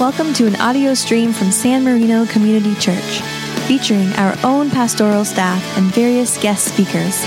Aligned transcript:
Welcome 0.00 0.32
to 0.32 0.46
an 0.46 0.56
audio 0.56 0.94
stream 0.94 1.30
from 1.30 1.50
San 1.50 1.84
Marino 1.84 2.24
Community 2.24 2.74
Church, 2.76 3.20
featuring 3.68 4.10
our 4.14 4.34
own 4.42 4.70
pastoral 4.70 5.26
staff 5.26 5.62
and 5.76 5.92
various 5.92 6.42
guest 6.42 6.72
speakers. 6.72 7.22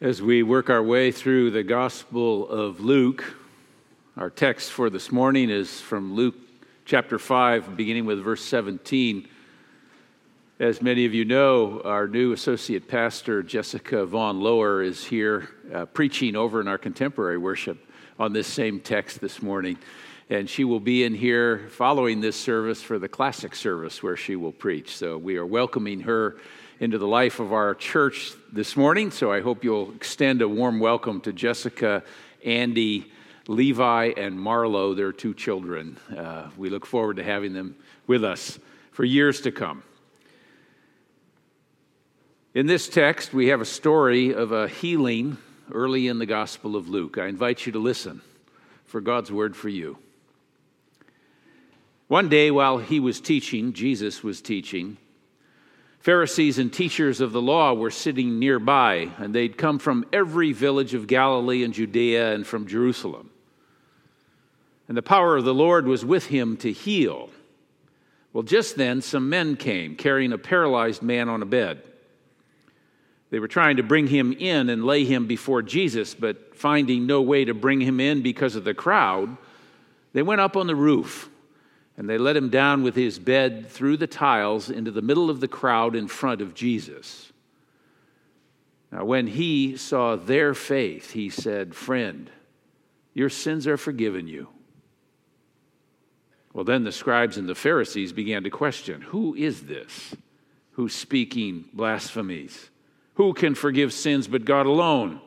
As 0.00 0.22
we 0.22 0.42
work 0.42 0.70
our 0.70 0.82
way 0.82 1.12
through 1.12 1.50
the 1.50 1.62
Gospel 1.62 2.48
of 2.48 2.80
Luke, 2.80 3.22
our 4.16 4.30
text 4.30 4.70
for 4.70 4.88
this 4.88 5.12
morning 5.12 5.50
is 5.50 5.78
from 5.78 6.14
Luke 6.14 6.36
chapter 6.86 7.18
5, 7.18 7.76
beginning 7.76 8.06
with 8.06 8.24
verse 8.24 8.42
17. 8.42 9.28
As 10.62 10.80
many 10.80 11.06
of 11.06 11.12
you 11.12 11.24
know, 11.24 11.82
our 11.84 12.06
new 12.06 12.30
associate 12.30 12.86
pastor, 12.86 13.42
Jessica 13.42 14.06
Vaughn 14.06 14.40
Lower, 14.40 14.80
is 14.80 15.04
here 15.04 15.48
uh, 15.74 15.86
preaching 15.86 16.36
over 16.36 16.60
in 16.60 16.68
our 16.68 16.78
contemporary 16.78 17.36
worship 17.36 17.84
on 18.16 18.32
this 18.32 18.46
same 18.46 18.78
text 18.78 19.20
this 19.20 19.42
morning. 19.42 19.76
And 20.30 20.48
she 20.48 20.62
will 20.62 20.78
be 20.78 21.02
in 21.02 21.16
here 21.16 21.66
following 21.70 22.20
this 22.20 22.36
service 22.36 22.80
for 22.80 23.00
the 23.00 23.08
classic 23.08 23.56
service 23.56 24.04
where 24.04 24.16
she 24.16 24.36
will 24.36 24.52
preach. 24.52 24.96
So 24.96 25.18
we 25.18 25.36
are 25.36 25.44
welcoming 25.44 25.98
her 26.02 26.36
into 26.78 26.96
the 26.96 27.08
life 27.08 27.40
of 27.40 27.52
our 27.52 27.74
church 27.74 28.30
this 28.52 28.76
morning. 28.76 29.10
So 29.10 29.32
I 29.32 29.40
hope 29.40 29.64
you'll 29.64 29.90
extend 29.96 30.42
a 30.42 30.48
warm 30.48 30.78
welcome 30.78 31.20
to 31.22 31.32
Jessica, 31.32 32.04
Andy, 32.44 33.10
Levi, 33.48 34.12
and 34.16 34.38
Marlo, 34.38 34.94
their 34.94 35.10
two 35.10 35.34
children. 35.34 35.98
Uh, 36.16 36.50
we 36.56 36.70
look 36.70 36.86
forward 36.86 37.16
to 37.16 37.24
having 37.24 37.52
them 37.52 37.74
with 38.06 38.22
us 38.22 38.60
for 38.92 39.04
years 39.04 39.40
to 39.40 39.50
come. 39.50 39.82
In 42.54 42.66
this 42.66 42.86
text, 42.86 43.32
we 43.32 43.46
have 43.46 43.62
a 43.62 43.64
story 43.64 44.34
of 44.34 44.52
a 44.52 44.68
healing 44.68 45.38
early 45.72 46.06
in 46.06 46.18
the 46.18 46.26
Gospel 46.26 46.76
of 46.76 46.86
Luke. 46.86 47.16
I 47.16 47.28
invite 47.28 47.64
you 47.64 47.72
to 47.72 47.78
listen 47.78 48.20
for 48.84 49.00
God's 49.00 49.32
word 49.32 49.56
for 49.56 49.70
you. 49.70 49.96
One 52.08 52.28
day, 52.28 52.50
while 52.50 52.76
he 52.76 53.00
was 53.00 53.22
teaching, 53.22 53.72
Jesus 53.72 54.22
was 54.22 54.42
teaching, 54.42 54.98
Pharisees 56.00 56.58
and 56.58 56.70
teachers 56.70 57.22
of 57.22 57.32
the 57.32 57.40
law 57.40 57.72
were 57.72 57.90
sitting 57.90 58.38
nearby, 58.38 59.08
and 59.16 59.34
they'd 59.34 59.56
come 59.56 59.78
from 59.78 60.04
every 60.12 60.52
village 60.52 60.92
of 60.92 61.06
Galilee 61.06 61.64
and 61.64 61.72
Judea 61.72 62.34
and 62.34 62.46
from 62.46 62.66
Jerusalem. 62.66 63.30
And 64.88 64.96
the 64.96 65.00
power 65.00 65.38
of 65.38 65.46
the 65.46 65.54
Lord 65.54 65.86
was 65.86 66.04
with 66.04 66.26
him 66.26 66.58
to 66.58 66.70
heal. 66.70 67.30
Well, 68.34 68.42
just 68.42 68.76
then, 68.76 69.00
some 69.00 69.30
men 69.30 69.56
came 69.56 69.96
carrying 69.96 70.34
a 70.34 70.38
paralyzed 70.38 71.00
man 71.00 71.30
on 71.30 71.40
a 71.40 71.46
bed. 71.46 71.82
They 73.32 73.38
were 73.38 73.48
trying 73.48 73.78
to 73.78 73.82
bring 73.82 74.08
him 74.08 74.34
in 74.34 74.68
and 74.68 74.84
lay 74.84 75.06
him 75.06 75.26
before 75.26 75.62
Jesus, 75.62 76.14
but 76.14 76.54
finding 76.54 77.06
no 77.06 77.22
way 77.22 77.46
to 77.46 77.54
bring 77.54 77.80
him 77.80 77.98
in 77.98 78.20
because 78.20 78.56
of 78.56 78.64
the 78.64 78.74
crowd, 78.74 79.38
they 80.12 80.20
went 80.20 80.42
up 80.42 80.54
on 80.54 80.66
the 80.66 80.76
roof 80.76 81.30
and 81.96 82.06
they 82.06 82.18
let 82.18 82.36
him 82.36 82.50
down 82.50 82.82
with 82.82 82.94
his 82.94 83.18
bed 83.18 83.70
through 83.70 83.96
the 83.96 84.06
tiles 84.06 84.68
into 84.68 84.90
the 84.90 85.00
middle 85.00 85.30
of 85.30 85.40
the 85.40 85.48
crowd 85.48 85.96
in 85.96 86.08
front 86.08 86.42
of 86.42 86.52
Jesus. 86.52 87.32
Now, 88.90 89.06
when 89.06 89.26
he 89.26 89.78
saw 89.78 90.16
their 90.16 90.52
faith, 90.52 91.12
he 91.12 91.30
said, 91.30 91.74
Friend, 91.74 92.30
your 93.14 93.30
sins 93.30 93.66
are 93.66 93.78
forgiven 93.78 94.28
you. 94.28 94.48
Well, 96.52 96.64
then 96.64 96.84
the 96.84 96.92
scribes 96.92 97.38
and 97.38 97.48
the 97.48 97.54
Pharisees 97.54 98.12
began 98.12 98.42
to 98.42 98.50
question 98.50 99.00
Who 99.00 99.34
is 99.34 99.62
this 99.62 100.14
who's 100.72 100.94
speaking 100.94 101.64
blasphemies? 101.72 102.68
Who 103.14 103.34
can 103.34 103.54
forgive 103.54 103.92
sins 103.92 104.26
but 104.26 104.44
God 104.44 104.66
alone? 104.66 105.20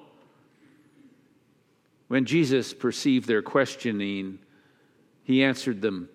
When 2.08 2.26
Jesus 2.26 2.74
perceived 2.74 3.28
their 3.28 3.42
questioning, 3.42 4.40
he 5.24 5.44
answered 5.44 5.82
them, 5.82 6.10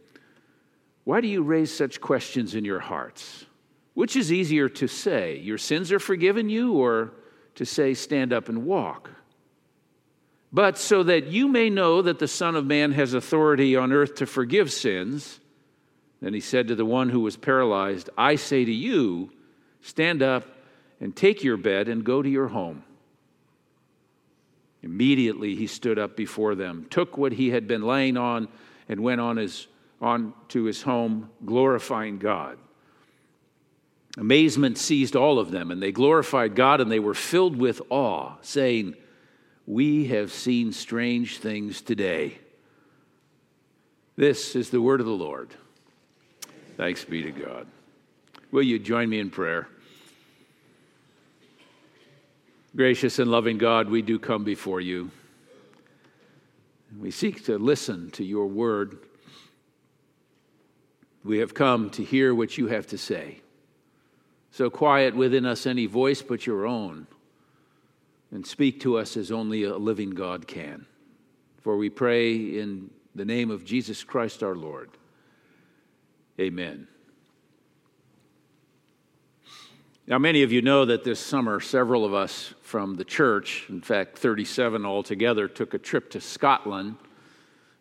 Why 1.05 1.21
do 1.21 1.29
you 1.29 1.43
raise 1.43 1.75
such 1.75 2.01
questions 2.01 2.55
in 2.55 2.65
your 2.65 2.81
hearts? 2.81 3.47
Which 3.95 4.17
is 4.17 4.33
easier 4.33 4.69
to 4.69 4.87
say, 4.87 5.39
Your 5.39 5.59
sins 5.59 5.91
are 5.93 5.99
forgiven 5.99 6.49
you, 6.49 6.75
or 6.75 7.13
to 7.57 7.65
say, 7.65 7.95
Stand 7.95 8.33
up 8.33 8.49
and 8.49 8.65
walk? 8.65 9.11
But 10.53 10.79
so 10.79 11.03
that 11.05 11.27
you 11.27 11.47
may 11.49 11.71
know 11.71 12.03
that 12.03 12.19
the 12.19 12.29
Son 12.29 12.57
of 12.57 12.67
Man 12.67 12.93
has 12.93 13.15
authority 13.15 13.77
on 13.77 13.93
earth 13.93 14.17
to 14.17 14.27
forgive 14.27 14.73
sins, 14.73 15.39
then 16.21 16.35
he 16.35 16.41
said 16.41 16.69
to 16.69 16.75
the 16.75 16.85
one 16.85 17.09
who 17.09 17.21
was 17.21 17.37
paralyzed, 17.37 18.11
I 18.19 18.35
say 18.37 18.65
to 18.65 18.73
you, 18.73 19.31
stand 19.81 20.23
up 20.23 20.45
and 21.01 21.17
take 21.17 21.43
your 21.43 21.57
bed 21.57 21.89
and 21.89 22.05
go 22.05 22.23
to 22.23 22.29
your 22.29 22.49
home. 22.49 22.85
Immediately 24.83 25.57
he 25.57 25.67
stood 25.67 25.99
up 25.99 26.17
before 26.17 26.55
them, 26.55 26.87
took 26.91 27.19
what 27.19 27.33
he 27.33 27.51
had 27.51 27.67
been 27.67 27.83
laying 27.83 28.17
on, 28.17 28.49
and 28.89 29.01
went 29.01 29.21
on, 29.21 29.37
his, 29.37 29.67
on 30.01 30.33
to 30.49 30.65
his 30.65 30.83
home, 30.83 31.31
glorifying 31.45 32.19
God. 32.19 32.59
Amazement 34.17 34.77
seized 34.77 35.15
all 35.15 35.39
of 35.39 35.51
them, 35.51 35.71
and 35.71 35.83
they 35.83 35.93
glorified 35.93 36.57
God, 36.57 36.81
and 36.81 36.91
they 36.91 36.99
were 36.99 37.15
filled 37.15 37.57
with 37.57 37.81
awe, 37.91 38.35
saying, 38.41 38.97
We 39.67 40.07
have 40.07 40.33
seen 40.33 40.73
strange 40.73 41.39
things 41.39 41.81
today. 41.81 42.39
This 44.17 44.57
is 44.57 44.71
the 44.71 44.83
word 44.83 45.01
of 45.01 45.07
the 45.07 45.13
Lord. 45.13 45.55
Thanks 46.77 47.05
be 47.05 47.23
to 47.23 47.31
God. 47.31 47.67
Will 48.51 48.63
you 48.63 48.79
join 48.79 49.09
me 49.09 49.21
in 49.21 49.31
prayer? 49.31 49.69
Gracious 52.75 53.19
and 53.19 53.31
loving 53.31 53.59
God, 53.59 53.89
we 53.89 54.01
do 54.01 54.19
come 54.19 54.45
before 54.45 54.81
you. 54.81 55.11
We 56.99 57.11
seek 57.11 57.45
to 57.47 57.59
listen 57.59 58.11
to 58.13 58.25
your 58.25 58.47
word. 58.47 58.99
We 61.25 61.39
have 61.39 61.53
come 61.53 61.91
to 61.91 62.05
hear 62.05 62.33
what 62.33 62.57
you 62.59 62.69
have 62.69 62.87
to 62.89 62.99
say. 62.99 63.41
So 64.53 64.71
quiet 64.71 65.17
within 65.17 65.47
us 65.47 65.67
any 65.67 65.87
voice 65.87 66.23
but 66.23 66.47
your 66.47 66.67
own, 66.67 67.09
and 68.31 68.47
speak 68.47 68.81
to 68.81 68.99
us 68.99 69.17
as 69.17 69.33
only 69.33 69.65
a 69.65 69.77
living 69.77 70.11
God 70.11 70.47
can. 70.47 70.87
For 71.63 71.77
we 71.77 71.91
pray 71.91 72.37
in 72.37 72.91
the 73.17 73.25
name 73.25 73.51
of 73.51 73.65
Jesus 73.65 74.05
Christ 74.05 74.45
our 74.45 74.55
Lord. 74.55 74.91
Amen. 76.39 76.87
Now, 80.07 80.19
many 80.19 80.43
of 80.43 80.51
you 80.51 80.63
know 80.63 80.87
that 80.87 81.05
this 81.05 81.21
summer, 81.21 81.61
several 81.61 82.05
of 82.05 82.15
us 82.15 82.55
from 82.63 82.97
the 82.97 83.05
church, 83.05 83.67
in 83.69 83.81
fact, 83.81 84.19
37 84.19 84.85
altogether, 84.85 85.47
took 85.47 85.75
a 85.75 85.79
trip 85.79 86.11
to 86.11 86.21
Scotland 86.21 86.97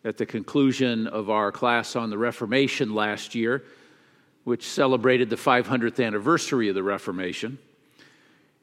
at 0.03 0.17
the 0.17 0.25
conclusion 0.25 1.07
of 1.07 1.29
our 1.29 1.51
class 1.51 1.95
on 1.95 2.09
the 2.09 2.17
Reformation 2.17 2.93
last 2.93 3.35
year, 3.35 3.63
which 4.43 4.67
celebrated 4.67 5.29
the 5.29 5.37
500th 5.37 6.05
anniversary 6.05 6.69
of 6.69 6.75
the 6.75 6.83
Reformation. 6.83 7.57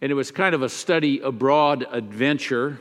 And 0.00 0.12
it 0.12 0.14
was 0.14 0.30
kind 0.30 0.54
of 0.54 0.62
a 0.62 0.68
study 0.68 1.20
abroad 1.20 1.86
adventure 1.90 2.80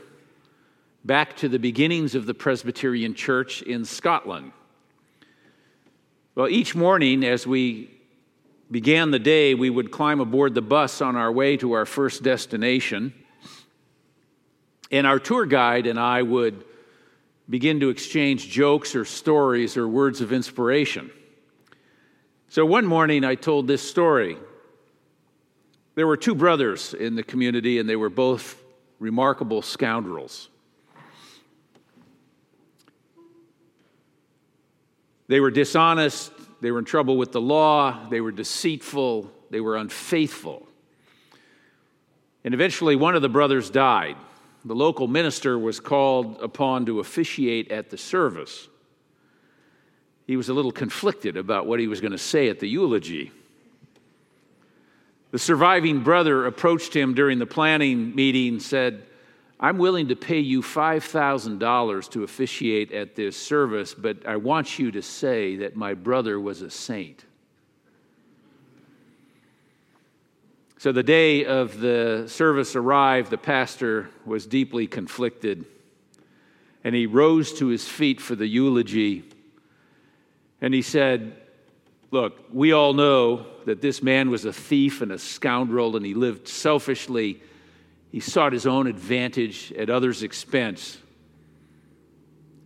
back 1.04 1.36
to 1.38 1.48
the 1.48 1.58
beginnings 1.58 2.14
of 2.14 2.26
the 2.26 2.34
Presbyterian 2.34 3.14
Church 3.14 3.62
in 3.62 3.84
Scotland. 3.84 4.52
Well, 6.34 6.48
each 6.48 6.74
morning 6.74 7.24
as 7.24 7.46
we 7.46 7.95
began 8.70 9.10
the 9.10 9.18
day, 9.18 9.54
we 9.54 9.70
would 9.70 9.90
climb 9.90 10.20
aboard 10.20 10.54
the 10.54 10.62
bus 10.62 11.00
on 11.00 11.16
our 11.16 11.30
way 11.30 11.56
to 11.58 11.72
our 11.72 11.86
first 11.86 12.22
destination. 12.22 13.12
And 14.90 15.06
our 15.06 15.18
tour 15.18 15.46
guide 15.46 15.86
and 15.86 15.98
I 15.98 16.22
would 16.22 16.64
begin 17.48 17.80
to 17.80 17.90
exchange 17.90 18.48
jokes 18.48 18.94
or 18.96 19.04
stories 19.04 19.76
or 19.76 19.86
words 19.86 20.20
of 20.20 20.32
inspiration. 20.32 21.10
So 22.48 22.64
one 22.64 22.86
morning 22.86 23.24
I 23.24 23.34
told 23.34 23.66
this 23.66 23.88
story. 23.88 24.36
There 25.94 26.06
were 26.06 26.16
two 26.16 26.34
brothers 26.34 26.92
in 26.92 27.14
the 27.14 27.22
community, 27.22 27.78
and 27.78 27.88
they 27.88 27.96
were 27.96 28.10
both 28.10 28.62
remarkable 28.98 29.62
scoundrels. 29.62 30.48
They 35.28 35.40
were 35.40 35.50
dishonest 35.50 36.32
they 36.66 36.72
were 36.72 36.80
in 36.80 36.84
trouble 36.84 37.16
with 37.16 37.30
the 37.30 37.40
law, 37.40 38.08
they 38.08 38.20
were 38.20 38.32
deceitful, 38.32 39.30
they 39.50 39.60
were 39.60 39.76
unfaithful. 39.76 40.66
And 42.42 42.54
eventually, 42.54 42.96
one 42.96 43.14
of 43.14 43.22
the 43.22 43.28
brothers 43.28 43.70
died. 43.70 44.16
The 44.64 44.74
local 44.74 45.06
minister 45.06 45.56
was 45.56 45.78
called 45.78 46.42
upon 46.42 46.84
to 46.86 46.98
officiate 46.98 47.70
at 47.70 47.90
the 47.90 47.96
service. 47.96 48.66
He 50.26 50.36
was 50.36 50.48
a 50.48 50.54
little 50.54 50.72
conflicted 50.72 51.36
about 51.36 51.68
what 51.68 51.78
he 51.78 51.86
was 51.86 52.00
going 52.00 52.10
to 52.10 52.18
say 52.18 52.48
at 52.48 52.58
the 52.58 52.68
eulogy. 52.68 53.30
The 55.30 55.38
surviving 55.38 56.00
brother 56.00 56.46
approached 56.46 56.96
him 56.96 57.14
during 57.14 57.38
the 57.38 57.46
planning 57.46 58.12
meeting 58.12 58.54
and 58.54 58.62
said, 58.62 59.04
I'm 59.58 59.78
willing 59.78 60.08
to 60.08 60.16
pay 60.16 60.40
you 60.40 60.60
$5,000 60.60 62.10
to 62.10 62.22
officiate 62.24 62.92
at 62.92 63.14
this 63.14 63.36
service, 63.36 63.94
but 63.94 64.26
I 64.26 64.36
want 64.36 64.78
you 64.78 64.90
to 64.90 65.00
say 65.00 65.56
that 65.56 65.76
my 65.76 65.94
brother 65.94 66.38
was 66.38 66.60
a 66.60 66.70
saint. 66.70 67.24
So 70.78 70.92
the 70.92 71.02
day 71.02 71.46
of 71.46 71.80
the 71.80 72.26
service 72.28 72.76
arrived, 72.76 73.30
the 73.30 73.38
pastor 73.38 74.10
was 74.26 74.46
deeply 74.46 74.86
conflicted. 74.86 75.64
And 76.84 76.94
he 76.94 77.06
rose 77.06 77.52
to 77.54 77.68
his 77.68 77.88
feet 77.88 78.20
for 78.20 78.36
the 78.36 78.46
eulogy. 78.46 79.24
And 80.60 80.74
he 80.74 80.82
said, 80.82 81.34
Look, 82.12 82.44
we 82.52 82.72
all 82.72 82.92
know 82.92 83.46
that 83.64 83.80
this 83.80 84.02
man 84.02 84.30
was 84.30 84.44
a 84.44 84.52
thief 84.52 85.00
and 85.00 85.10
a 85.10 85.18
scoundrel, 85.18 85.96
and 85.96 86.06
he 86.06 86.14
lived 86.14 86.46
selfishly. 86.46 87.42
He 88.10 88.20
sought 88.20 88.52
his 88.52 88.66
own 88.66 88.86
advantage 88.86 89.72
at 89.72 89.88
others' 89.90 90.22
expense. 90.22 90.98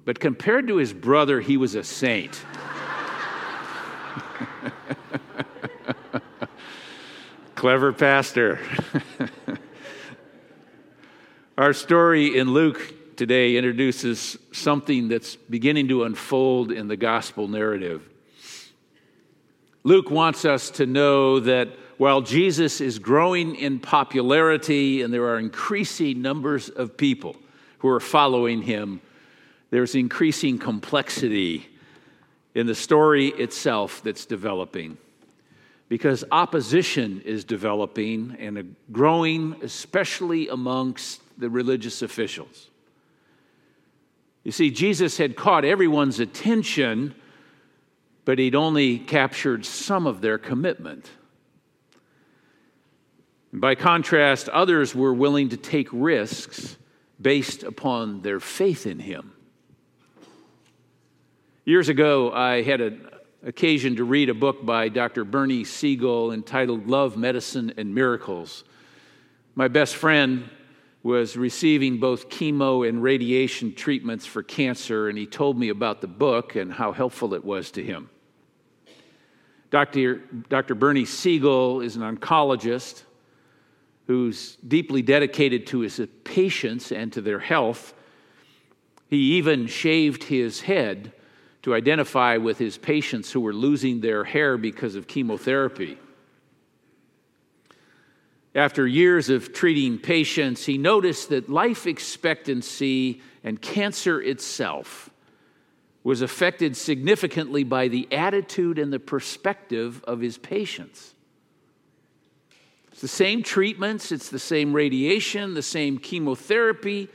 But 0.05 0.21
compared 0.21 0.69
to 0.69 0.77
his 0.77 0.93
brother, 0.93 1.41
he 1.41 1.57
was 1.57 1.75
a 1.75 1.83
saint. 1.85 2.35
Clever 7.55 7.93
pastor. 7.93 8.59
Our 11.59 11.73
story 11.75 12.39
in 12.39 12.53
Luke 12.53 13.17
today 13.17 13.57
introduces 13.57 14.39
something 14.51 15.09
that's 15.09 15.37
beginning 15.37 15.89
to 15.89 16.05
unfold 16.05 16.73
in 16.73 16.89
the 16.89 16.97
gospel 16.97 17.49
narrative. 17.49 18.09
Luke 19.85 20.11
wants 20.11 20.47
us 20.47 20.71
to 20.71 20.87
know 20.87 21.41
that 21.41 21.69
while 22.01 22.23
Jesus 22.23 22.81
is 22.81 22.99
growing 22.99 23.57
in 23.57 23.79
popularity 23.79 25.03
and 25.03 25.13
there 25.13 25.27
are 25.27 25.39
increasing 25.39 26.23
numbers 26.23 26.71
of 26.71 26.97
people 26.97 27.37
who 27.81 27.89
are 27.89 28.01
following 28.01 28.63
him, 28.63 29.03
there's 29.69 29.95
increasing 29.95 30.59
complexity 30.59 31.69
in 32.55 32.67
the 32.67 32.75
story 32.75 33.29
itself 33.29 34.03
that's 34.03 34.25
developing. 34.25 34.97
Because 35.91 36.25
opposition 36.33 37.21
is 37.27 37.45
developing 37.45 38.35
and 38.41 38.75
growing, 38.91 39.57
especially 39.63 40.49
amongst 40.49 41.21
the 41.39 41.51
religious 41.51 42.01
officials. 42.01 42.71
You 44.43 44.53
see, 44.53 44.71
Jesus 44.71 45.19
had 45.19 45.37
caught 45.37 45.67
everyone's 45.67 46.19
attention 46.19 47.15
but 48.25 48.39
he'd 48.39 48.55
only 48.55 48.99
captured 48.99 49.67
some 49.67 50.07
of 50.07 50.21
their 50.21 50.39
commitment. 50.39 51.11
By 53.53 53.75
contrast, 53.75 54.49
others 54.49 54.95
were 54.95 55.13
willing 55.13 55.49
to 55.49 55.57
take 55.57 55.89
risks 55.93 56.77
based 57.21 57.65
upon 57.65 58.23
their 58.23 58.39
faith 58.39 58.87
in 58.87 59.01
him. 59.01 59.33
Years 61.65 61.89
ago, 61.89 62.33
I 62.33 62.63
had 62.63 62.81
an 62.81 63.09
occasion 63.45 63.97
to 63.97 64.05
read 64.05 64.29
a 64.29 64.35
book 64.35 64.65
by 64.65 64.89
Dr. 64.89 65.25
Bernie 65.25 65.65
Siegel 65.65 66.33
entitled 66.33 66.87
Love, 66.87 67.17
Medicine, 67.17 67.75
and 67.77 67.95
Miracles. 67.95 68.65
My 69.57 69.67
best 69.67 69.97
friend 69.97 70.49
was 71.03 71.37
receiving 71.37 71.99
both 71.99 72.29
chemo 72.29 72.89
and 72.89 73.03
radiation 73.03 73.75
treatments 73.75 74.27
for 74.27 74.43
cancer, 74.43 75.09
and 75.09 75.19
he 75.19 75.27
told 75.27 75.59
me 75.59 75.71
about 75.71 76.01
the 76.01 76.07
book 76.07 76.55
and 76.55 76.73
how 76.73 76.93
helpful 76.93 77.35
it 77.35 77.45
was 77.45 77.71
to 77.73 77.83
him. 77.83 78.11
Dr. 79.71 80.17
Dr. 80.49 80.75
Bernie 80.75 81.05
Siegel 81.05 81.81
is 81.81 81.97
an 81.97 82.03
oncologist 82.03 83.05
who's 84.11 84.57
deeply 84.67 85.03
dedicated 85.03 85.69
to 85.69 85.79
his 85.79 86.03
patients 86.25 86.91
and 86.91 87.13
to 87.13 87.21
their 87.21 87.39
health. 87.39 87.95
He 89.07 89.37
even 89.37 89.69
shaved 89.69 90.25
his 90.25 90.63
head 90.63 91.13
to 91.63 91.77
identify 91.77 92.37
with 92.37 92.59
his 92.59 92.77
patients 92.77 93.31
who 93.31 93.41
were 93.41 93.53
losing 93.53 94.01
their 94.01 94.25
hair 94.25 94.59
because 94.59 94.97
of 94.97 95.07
chemotherapy. 95.07 95.97
After 98.53 98.85
years 98.85 99.31
of 99.31 99.53
treating 99.53 99.97
patients, 99.97 100.67
he 100.67 100.77
noticed 100.77 101.29
that 101.29 101.49
life 101.49 101.87
expectancy 101.87 103.23
and 103.45 103.63
cancer 103.63 104.21
itself 104.21 105.09
was 106.03 106.21
affected 106.21 106.77
significantly 106.77 107.63
by 107.63 107.87
the 107.87 108.09
attitude 108.11 108.81
and 108.81 108.93
the 108.93 108.99
perspective 108.99 110.03
of 110.03 110.19
his 110.19 110.37
patients. 110.37 111.15
It's 113.01 113.13
the 113.13 113.17
same 113.17 113.43
treatments, 113.43 114.13
it's 114.13 114.29
the 114.29 114.39
same 114.39 114.75
radiation, 114.75 115.55
the 115.55 115.63
same 115.63 115.97
chemotherapy, 115.97 117.09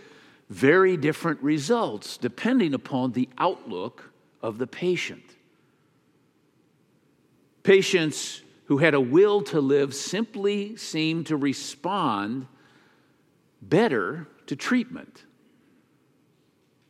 very 0.50 0.98
different 0.98 1.44
results 1.44 2.18
depending 2.18 2.74
upon 2.74 3.12
the 3.12 3.30
outlook 3.38 4.12
of 4.42 4.58
the 4.58 4.66
patient. 4.66 5.22
Patients 7.62 8.42
who 8.64 8.80
had 8.80 8.96
a 8.96 9.00
will 9.00 9.44
to 9.44 9.62
live 9.62 9.94
simply 9.94 10.76
seemed 10.76 11.28
to 11.28 11.38
respond 11.38 12.48
better 13.62 14.28
to 14.48 14.56
treatment 14.56 15.24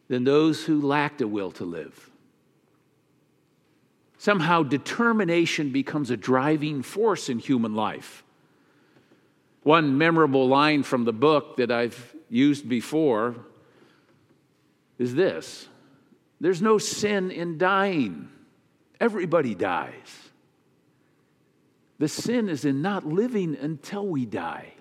than 0.08 0.24
those 0.24 0.64
who 0.64 0.80
lacked 0.80 1.20
a 1.20 1.28
will 1.28 1.52
to 1.52 1.66
live. 1.66 2.12
Somehow, 4.18 4.64
determination 4.64 5.74
becomes 5.74 6.12
a 6.12 6.16
driving 6.16 6.82
force 6.82 7.28
in 7.28 7.40
human 7.40 7.76
life. 7.76 8.22
One 9.66 9.98
memorable 9.98 10.48
line 10.48 10.84
from 10.84 11.06
the 11.06 11.12
book 11.12 11.58
that 11.58 11.72
I've 11.72 12.16
used 12.30 12.70
before 12.70 13.36
is 15.00 15.16
this 15.16 15.68
There's 16.40 16.62
no 16.62 16.78
sin 16.78 17.32
in 17.32 17.58
dying, 17.58 18.30
everybody 19.00 19.56
dies. 19.56 20.30
The 21.98 22.08
sin 22.08 22.48
is 22.48 22.64
in 22.64 22.84
not 22.84 23.08
living 23.08 23.58
until 23.60 24.06
we 24.06 24.28
die. 24.28 24.74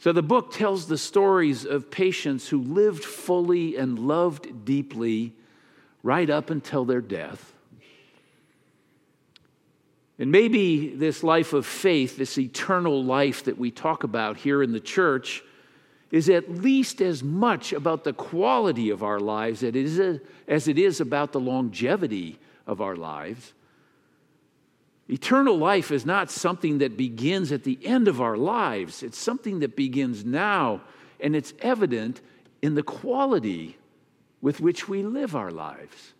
So 0.00 0.10
the 0.10 0.20
book 0.20 0.50
tells 0.50 0.88
the 0.88 0.98
stories 0.98 1.64
of 1.64 1.92
patients 1.92 2.48
who 2.48 2.60
lived 2.60 3.04
fully 3.04 3.76
and 3.76 4.00
loved 4.00 4.64
deeply 4.64 5.32
right 6.02 6.28
up 6.28 6.50
until 6.50 6.84
their 6.84 7.02
death. 7.02 7.54
And 10.18 10.32
maybe 10.32 10.94
this 10.94 11.22
life 11.22 11.52
of 11.52 11.64
faith, 11.64 12.16
this 12.16 12.38
eternal 12.38 13.04
life 13.04 13.44
that 13.44 13.58
we 13.58 13.70
talk 13.70 14.02
about 14.02 14.36
here 14.36 14.62
in 14.62 14.72
the 14.72 14.80
church, 14.80 15.42
is 16.10 16.28
at 16.28 16.50
least 16.50 17.00
as 17.00 17.22
much 17.22 17.72
about 17.72 18.02
the 18.02 18.12
quality 18.12 18.90
of 18.90 19.02
our 19.02 19.20
lives 19.20 19.62
as 19.62 20.68
it 20.68 20.78
is 20.78 21.00
about 21.00 21.32
the 21.32 21.40
longevity 21.40 22.38
of 22.66 22.80
our 22.80 22.96
lives. 22.96 23.52
Eternal 25.10 25.56
life 25.56 25.90
is 25.90 26.04
not 26.04 26.30
something 26.30 26.78
that 26.78 26.96
begins 26.96 27.52
at 27.52 27.64
the 27.64 27.78
end 27.84 28.08
of 28.08 28.20
our 28.20 28.36
lives, 28.36 29.02
it's 29.02 29.18
something 29.18 29.60
that 29.60 29.76
begins 29.76 30.24
now, 30.24 30.80
and 31.20 31.36
it's 31.36 31.54
evident 31.60 32.20
in 32.60 32.74
the 32.74 32.82
quality 32.82 33.76
with 34.40 34.60
which 34.60 34.88
we 34.88 35.02
live 35.02 35.36
our 35.36 35.50
lives. 35.50 36.14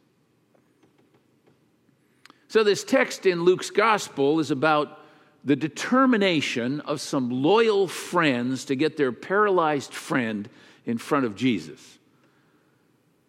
So, 2.49 2.64
this 2.64 2.83
text 2.83 3.26
in 3.26 3.43
Luke's 3.43 3.71
gospel 3.71 4.40
is 4.40 4.50
about 4.50 5.00
the 5.45 5.57
determination 5.57 6.81
of 6.81 7.00
some 7.00 7.31
loyal 7.31 7.87
friends 7.87 8.64
to 8.67 8.75
get 8.75 8.97
their 8.97 9.12
paralyzed 9.12 9.93
friend 9.93 10.49
in 10.87 10.99
front 10.99 11.26
of 11.26 11.37
Jesus. 11.37 11.99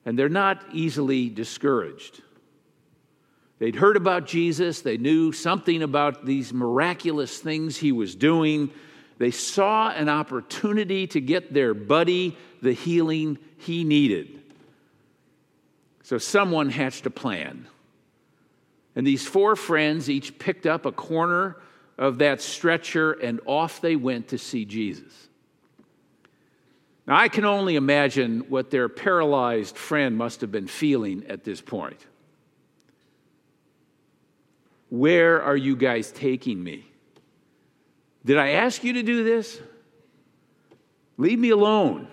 And 0.05 0.17
they're 0.17 0.29
not 0.29 0.63
easily 0.73 1.29
discouraged. 1.29 2.21
They'd 3.59 3.75
heard 3.75 3.97
about 3.97 4.25
Jesus, 4.25 4.81
they 4.81 4.97
knew 4.97 5.33
something 5.33 5.83
about 5.83 6.25
these 6.25 6.53
miraculous 6.53 7.39
things 7.39 7.75
he 7.75 7.91
was 7.91 8.15
doing. 8.15 8.71
They 9.17 9.31
saw 9.31 9.89
an 9.89 10.07
opportunity 10.07 11.07
to 11.07 11.19
get 11.19 11.53
their 11.53 11.73
buddy 11.73 12.37
the 12.61 12.71
healing 12.71 13.37
he 13.57 13.83
needed. 13.83 14.41
So 16.03 16.17
someone 16.17 16.69
hatched 16.69 17.05
a 17.05 17.09
plan. 17.09 17.67
And 18.99 19.07
these 19.07 19.25
four 19.25 19.55
friends 19.55 20.09
each 20.09 20.37
picked 20.39 20.65
up 20.65 20.85
a 20.85 20.91
corner 20.91 21.55
of 21.97 22.17
that 22.17 22.41
stretcher 22.41 23.13
and 23.13 23.39
off 23.45 23.79
they 23.79 23.95
went 23.95 24.27
to 24.27 24.37
see 24.37 24.65
Jesus. 24.65 25.29
Now, 27.07 27.15
I 27.15 27.29
can 27.29 27.45
only 27.45 27.77
imagine 27.77 28.41
what 28.49 28.71
their 28.71 28.89
paralyzed 28.89 29.77
friend 29.77 30.17
must 30.17 30.41
have 30.41 30.51
been 30.51 30.67
feeling 30.67 31.25
at 31.29 31.45
this 31.45 31.61
point. 31.61 32.05
Where 34.89 35.41
are 35.43 35.55
you 35.55 35.77
guys 35.77 36.11
taking 36.11 36.61
me? 36.61 36.85
Did 38.25 38.37
I 38.37 38.49
ask 38.49 38.83
you 38.83 38.91
to 38.91 39.01
do 39.01 39.23
this? 39.23 39.61
Leave 41.15 41.39
me 41.39 41.51
alone. 41.51 42.09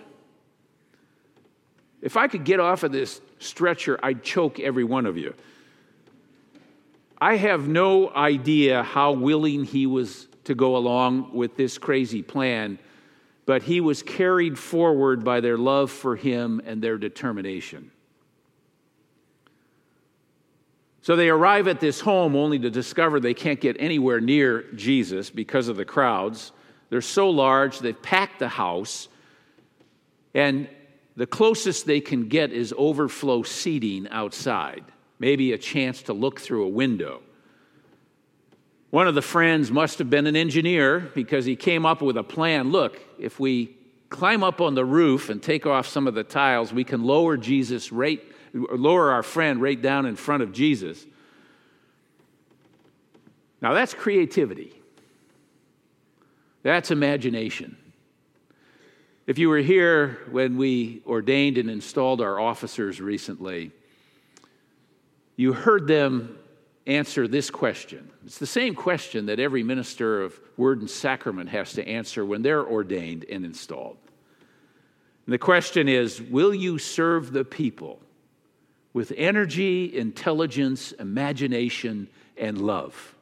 If 2.01 2.15
I 2.15 2.29
could 2.29 2.45
get 2.45 2.61
off 2.61 2.83
of 2.83 2.93
this 2.93 3.19
stretcher, 3.39 3.99
I'd 4.01 4.23
choke 4.23 4.61
every 4.61 4.85
one 4.85 5.05
of 5.05 5.17
you. 5.17 5.35
I 7.19 7.35
have 7.37 7.67
no 7.67 8.09
idea 8.13 8.83
how 8.83 9.11
willing 9.11 9.63
he 9.63 9.87
was 9.87 10.27
to 10.43 10.55
go 10.55 10.77
along 10.77 11.33
with 11.33 11.57
this 11.57 11.77
crazy 11.77 12.21
plan, 12.21 12.79
but 13.45 13.63
he 13.63 13.81
was 13.81 14.03
carried 14.03 14.57
forward 14.57 15.23
by 15.23 15.39
their 15.41 15.57
love 15.57 15.91
for 15.91 16.15
him 16.15 16.61
and 16.65 16.81
their 16.81 16.97
determination. 16.97 17.91
So 21.01 21.15
they 21.15 21.29
arrive 21.29 21.67
at 21.69 21.79
this 21.79 22.01
home 22.01 22.35
only 22.35 22.59
to 22.59 22.69
discover 22.69 23.19
they 23.19 23.33
can't 23.33 23.61
get 23.61 23.77
anywhere 23.79 24.19
near 24.19 24.63
Jesus 24.73 25.29
because 25.29 25.69
of 25.69 25.77
the 25.77 25.85
crowds. 25.85 26.51
They're 26.89 27.01
so 27.01 27.29
large, 27.29 27.79
they've 27.79 28.01
packed 28.01 28.39
the 28.39 28.49
house. 28.49 29.07
And 30.33 30.67
the 31.15 31.25
closest 31.25 31.85
they 31.85 32.01
can 32.01 32.27
get 32.27 32.51
is 32.51 32.73
overflow 32.77 33.43
seating 33.43 34.07
outside, 34.09 34.83
maybe 35.19 35.53
a 35.53 35.57
chance 35.57 36.01
to 36.03 36.13
look 36.13 36.39
through 36.39 36.65
a 36.65 36.69
window. 36.69 37.21
One 38.89 39.07
of 39.07 39.15
the 39.15 39.21
friends 39.21 39.69
must 39.69 39.99
have 39.99 40.09
been 40.09 40.27
an 40.27 40.35
engineer 40.35 41.11
because 41.13 41.45
he 41.45 41.55
came 41.55 41.85
up 41.85 42.01
with 42.01 42.17
a 42.17 42.23
plan. 42.23 42.71
Look, 42.71 42.99
if 43.19 43.39
we 43.39 43.75
climb 44.09 44.43
up 44.43 44.61
on 44.61 44.75
the 44.75 44.85
roof 44.85 45.29
and 45.29 45.43
take 45.43 45.65
off 45.65 45.87
some 45.87 46.07
of 46.07 46.13
the 46.13 46.23
tiles, 46.23 46.71
we 46.71 46.83
can 46.83 47.03
lower 47.03 47.35
Jesus 47.35 47.91
right, 47.91 48.23
lower 48.53 49.11
our 49.11 49.23
friend 49.23 49.61
right 49.61 49.81
down 49.81 50.05
in 50.05 50.15
front 50.15 50.43
of 50.43 50.53
Jesus. 50.53 51.05
Now 53.61 53.73
that's 53.73 53.93
creativity. 53.93 54.73
That's 56.63 56.91
imagination. 56.91 57.77
If 59.25 59.37
you 59.37 59.49
were 59.49 59.59
here 59.59 60.19
when 60.31 60.57
we 60.57 61.01
ordained 61.05 61.57
and 61.57 61.69
installed 61.69 62.21
our 62.21 62.39
officers 62.39 63.01
recently, 63.01 63.71
you 65.37 65.53
heard 65.53 65.87
them 65.87 66.37
answer 66.87 67.27
this 67.27 67.51
question. 67.51 68.09
It's 68.25 68.39
the 68.39 68.47
same 68.47 68.73
question 68.73 69.27
that 69.27 69.39
every 69.39 69.61
minister 69.61 70.23
of 70.23 70.37
word 70.57 70.79
and 70.79 70.89
sacrament 70.89 71.49
has 71.49 71.73
to 71.73 71.87
answer 71.87 72.25
when 72.25 72.41
they're 72.41 72.65
ordained 72.65 73.25
and 73.29 73.45
installed. 73.45 73.97
And 75.25 75.33
the 75.33 75.37
question 75.37 75.87
is 75.87 76.21
Will 76.21 76.55
you 76.55 76.79
serve 76.79 77.31
the 77.31 77.45
people 77.45 77.99
with 78.93 79.13
energy, 79.15 79.95
intelligence, 79.95 80.91
imagination, 80.93 82.07
and 82.35 82.59
love? 82.59 83.13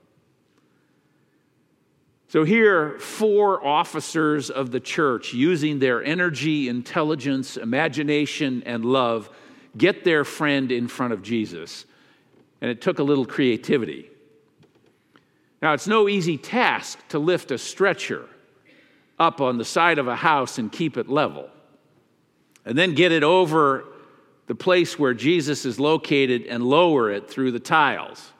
So, 2.29 2.43
here, 2.43 2.97
four 2.99 3.65
officers 3.65 4.49
of 4.49 4.71
the 4.71 4.79
church, 4.79 5.33
using 5.33 5.79
their 5.79 6.03
energy, 6.03 6.69
intelligence, 6.69 7.57
imagination, 7.57 8.63
and 8.65 8.85
love, 8.85 9.29
get 9.77 10.03
their 10.03 10.23
friend 10.23 10.71
in 10.71 10.87
front 10.87 11.13
of 11.13 11.21
Jesus 11.21 11.85
and 12.65 12.71
it 12.71 12.81
took 12.81 12.97
a 12.97 13.03
little 13.03 13.27
creativity. 13.27 14.09
Now, 15.61 15.73
it's 15.73 15.85
no 15.85 16.09
easy 16.09 16.35
task 16.35 16.97
to 17.09 17.19
lift 17.19 17.51
a 17.51 17.59
stretcher 17.59 18.27
up 19.19 19.39
on 19.39 19.59
the 19.59 19.63
side 19.63 19.99
of 19.99 20.07
a 20.07 20.15
house 20.15 20.57
and 20.57 20.71
keep 20.71 20.97
it 20.97 21.07
level, 21.07 21.47
and 22.65 22.75
then 22.75 22.95
get 22.95 23.11
it 23.11 23.21
over 23.21 23.85
the 24.47 24.55
place 24.55 24.97
where 24.97 25.13
Jesus 25.13 25.63
is 25.63 25.79
located 25.79 26.47
and 26.47 26.63
lower 26.63 27.11
it 27.11 27.29
through 27.29 27.51
the 27.51 27.59
tiles. 27.59 28.33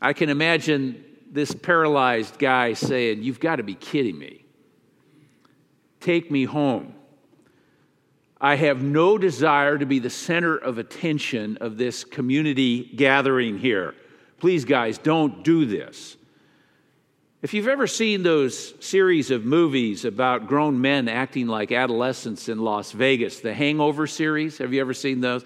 I 0.00 0.14
can 0.14 0.30
imagine 0.30 1.04
this 1.30 1.52
paralyzed 1.52 2.38
guy 2.38 2.72
saying, 2.72 3.22
You've 3.22 3.38
got 3.38 3.56
to 3.56 3.64
be 3.64 3.74
kidding 3.74 4.18
me. 4.18 4.46
Take 6.00 6.30
me 6.30 6.44
home. 6.44 6.94
I 8.44 8.56
have 8.56 8.82
no 8.82 9.18
desire 9.18 9.78
to 9.78 9.86
be 9.86 10.00
the 10.00 10.10
center 10.10 10.56
of 10.56 10.76
attention 10.78 11.58
of 11.58 11.76
this 11.76 12.02
community 12.02 12.82
gathering 12.82 13.56
here. 13.56 13.94
Please, 14.40 14.64
guys, 14.64 14.98
don't 14.98 15.44
do 15.44 15.64
this. 15.64 16.16
If 17.40 17.54
you've 17.54 17.68
ever 17.68 17.86
seen 17.86 18.24
those 18.24 18.74
series 18.84 19.30
of 19.30 19.44
movies 19.44 20.04
about 20.04 20.48
grown 20.48 20.80
men 20.80 21.08
acting 21.08 21.46
like 21.46 21.70
adolescents 21.70 22.48
in 22.48 22.58
Las 22.58 22.90
Vegas, 22.90 23.38
the 23.38 23.54
Hangover 23.54 24.08
series, 24.08 24.58
have 24.58 24.72
you 24.72 24.80
ever 24.80 24.94
seen 24.94 25.20
those? 25.20 25.44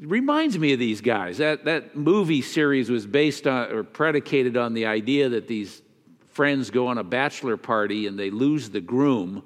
It 0.00 0.08
reminds 0.08 0.56
me 0.56 0.74
of 0.74 0.78
these 0.78 1.00
guys. 1.00 1.38
That, 1.38 1.64
that 1.64 1.96
movie 1.96 2.42
series 2.42 2.88
was 2.88 3.04
based 3.04 3.48
on 3.48 3.72
or 3.72 3.82
predicated 3.82 4.56
on 4.56 4.74
the 4.74 4.86
idea 4.86 5.28
that 5.30 5.48
these 5.48 5.82
friends 6.28 6.70
go 6.70 6.86
on 6.86 6.98
a 6.98 7.04
bachelor 7.04 7.56
party 7.56 8.06
and 8.06 8.16
they 8.16 8.30
lose 8.30 8.70
the 8.70 8.80
groom 8.80 9.42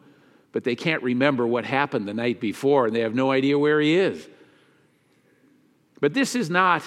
but 0.53 0.65
they 0.65 0.77
can't 0.77 1.03
remember 1.03 1.47
what 1.47 1.65
happened 1.65 2.07
the 2.07 2.15
night 2.15 2.41
before 2.41 2.87
and 2.87 2.95
they 2.95 3.01
have 3.01 3.15
no 3.15 3.31
idea 3.31 3.59
where 3.59 3.81
he 3.81 3.97
is. 3.97 4.29
But 6.01 6.15
this 6.15 6.35
is 6.35 6.51
not 6.51 6.83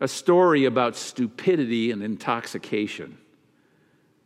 a 0.00 0.08
story 0.08 0.64
about 0.64 0.96
stupidity 0.96 1.90
and 1.90 2.02
intoxication. 2.02 3.18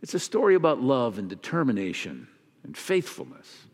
It's 0.03 0.15
a 0.15 0.21
story 0.21 0.55
about 0.55 0.81
love 0.81 1.19
and 1.19 1.29
determination 1.29 2.29
and 2.63 2.77
faithfulness. 2.77 3.67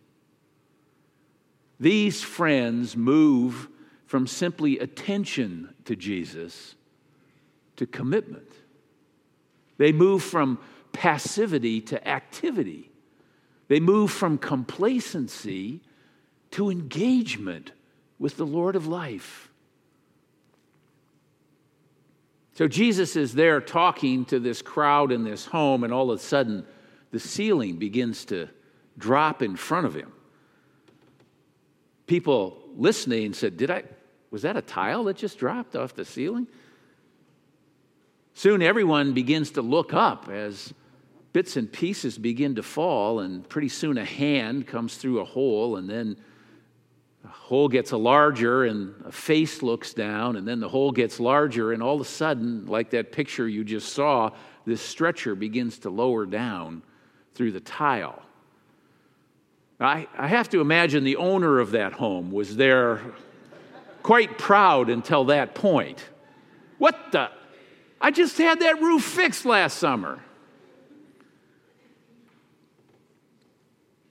These 1.79 2.23
friends 2.23 2.97
move 2.97 3.69
from 4.07 4.27
simply 4.27 4.79
attention 4.79 5.75
to 5.85 5.97
Jesus 5.97 6.77
to 7.77 7.87
commitment. 7.87 8.49
They 9.79 9.91
move 9.91 10.23
from 10.23 10.59
passivity 10.93 11.81
to 11.81 12.07
activity. 12.07 12.92
They 13.73 13.81
move 13.81 14.11
from 14.11 14.37
complacency 14.37 15.81
to 16.51 16.69
engagement 16.69 17.73
with 18.19 18.37
the 18.37 18.45
Lord 18.45 18.77
of 18.77 18.87
life. 18.87 19.51
So 22.53 22.69
Jesus 22.69 23.17
is 23.17 23.33
there 23.33 23.63
talking 23.63 24.27
to 24.27 24.39
this 24.39 24.61
crowd 24.61 25.11
in 25.11 25.25
this 25.25 25.47
home, 25.47 25.85
and 25.85 25.91
all 25.91 26.11
of 26.11 26.21
a 26.21 26.23
sudden, 26.23 26.67
the 27.13 27.19
ceiling 27.19 27.79
begins 27.79 28.27
to 28.27 28.51
drop 28.99 29.41
in 29.41 29.57
front 29.57 29.87
of 29.87 29.95
him. 29.95 30.13
People 32.07 32.63
listening 32.77 33.33
said, 33.33 33.57
Did 33.57 33.71
I, 33.71 33.85
was 34.31 34.43
that 34.43 34.59
a 34.59 34.61
tile 34.61 35.05
that 35.05 35.17
just 35.17 35.39
dropped 35.39 35.77
off 35.77 35.95
the 35.95 36.05
ceiling? 36.05 36.47
Soon 38.35 38.61
everyone 38.61 39.15
begins 39.15 39.53
to 39.53 39.63
look 39.63 39.95
up 39.95 40.29
as 40.29 40.75
bits 41.33 41.57
and 41.57 41.73
pieces 41.73 42.19
begin 42.19 42.55
to 42.57 42.63
fall, 42.63 43.21
and 43.21 43.49
pretty 43.49 43.69
soon 43.69 43.99
a 43.99 44.05
hand 44.05 44.67
comes 44.67 44.97
through 44.97 45.21
a 45.21 45.25
hole, 45.25 45.77
and 45.77 45.89
then 45.89 46.17
the 47.23 47.29
hole 47.29 47.69
gets 47.69 47.93
larger, 47.93 48.65
and 48.65 48.95
a 49.07 49.13
face 49.13 49.63
looks 49.63 49.95
down, 49.95 50.37
and 50.37 50.47
then 50.47 50.61
the 50.61 50.69
hole 50.69 50.93
gets 50.93 51.21
larger, 51.21 51.73
and 51.73 51.83
all 51.83 51.95
of 51.95 52.01
a 52.01 52.05
sudden, 52.05 52.67
like 52.67 52.91
that 52.91 53.13
picture 53.13 53.49
you 53.49 53.65
just 53.65 53.93
saw, 53.93 54.31
this 54.67 54.83
stretcher 54.83 55.35
begins 55.35 55.79
to 55.81 55.91
lower 55.91 56.27
down 56.27 56.83
through 57.35 57.53
the 57.53 57.61
tile. 57.61 58.23
I, 59.81 60.07
I 60.17 60.29
have 60.29 60.49
to 60.51 60.61
imagine 60.61 61.03
the 61.03 61.17
owner 61.17 61.59
of 61.59 61.73
that 61.73 61.93
home 61.93 62.31
was 62.31 62.57
there 62.57 63.01
quite 64.03 64.39
proud 64.39 64.91
until 64.91 65.25
that 65.25 65.55
point. 65.55 66.05
What 66.79 67.13
the? 67.13 67.31
I 68.01 68.11
just 68.11 68.39
had 68.39 68.61
that 68.61 68.81
roof 68.81 69.05
fixed 69.05 69.45
last 69.45 69.79
summer. 69.79 70.21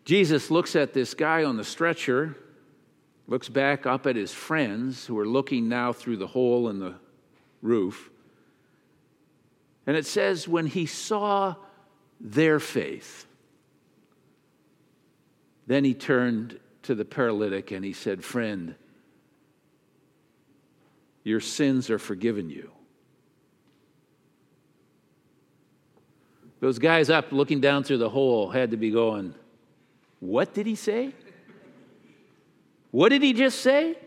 Jesus 0.05 0.49
looks 0.49 0.75
at 0.75 0.93
this 0.93 1.13
guy 1.13 1.43
on 1.43 1.57
the 1.57 1.63
stretcher, 1.63 2.35
looks 3.27 3.49
back 3.49 3.85
up 3.85 4.07
at 4.07 4.15
his 4.15 4.33
friends 4.33 5.05
who 5.05 5.17
are 5.19 5.27
looking 5.27 5.69
now 5.69 5.93
through 5.93 6.17
the 6.17 6.27
hole 6.27 6.69
in 6.69 6.79
the 6.79 6.95
roof. 7.61 8.09
And 9.85 9.95
it 9.95 10.05
says, 10.05 10.47
when 10.47 10.67
he 10.67 10.85
saw 10.85 11.55
their 12.19 12.59
faith, 12.59 13.25
then 15.67 15.83
he 15.83 15.93
turned 15.93 16.59
to 16.83 16.95
the 16.95 17.05
paralytic 17.05 17.71
and 17.71 17.85
he 17.85 17.93
said, 17.93 18.23
Friend, 18.23 18.75
your 21.23 21.39
sins 21.39 21.89
are 21.89 21.99
forgiven 21.99 22.49
you. 22.49 22.71
Those 26.59 26.79
guys 26.79 27.09
up 27.09 27.31
looking 27.31 27.59
down 27.59 27.83
through 27.83 27.99
the 27.99 28.09
hole 28.09 28.49
had 28.49 28.71
to 28.71 28.77
be 28.77 28.91
going, 28.91 29.33
what 30.21 30.53
did 30.53 30.67
he 30.67 30.75
say? 30.75 31.13
What 32.91 33.09
did 33.09 33.23
he 33.23 33.33
just 33.33 33.59
say? 33.59 33.97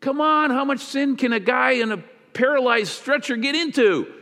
Come 0.00 0.20
on, 0.20 0.50
how 0.50 0.64
much 0.64 0.80
sin 0.80 1.16
can 1.16 1.32
a 1.32 1.40
guy 1.40 1.72
in 1.72 1.92
a 1.92 1.98
paralyzed 2.32 2.90
stretcher 2.90 3.36
get 3.36 3.54
into? 3.54 4.12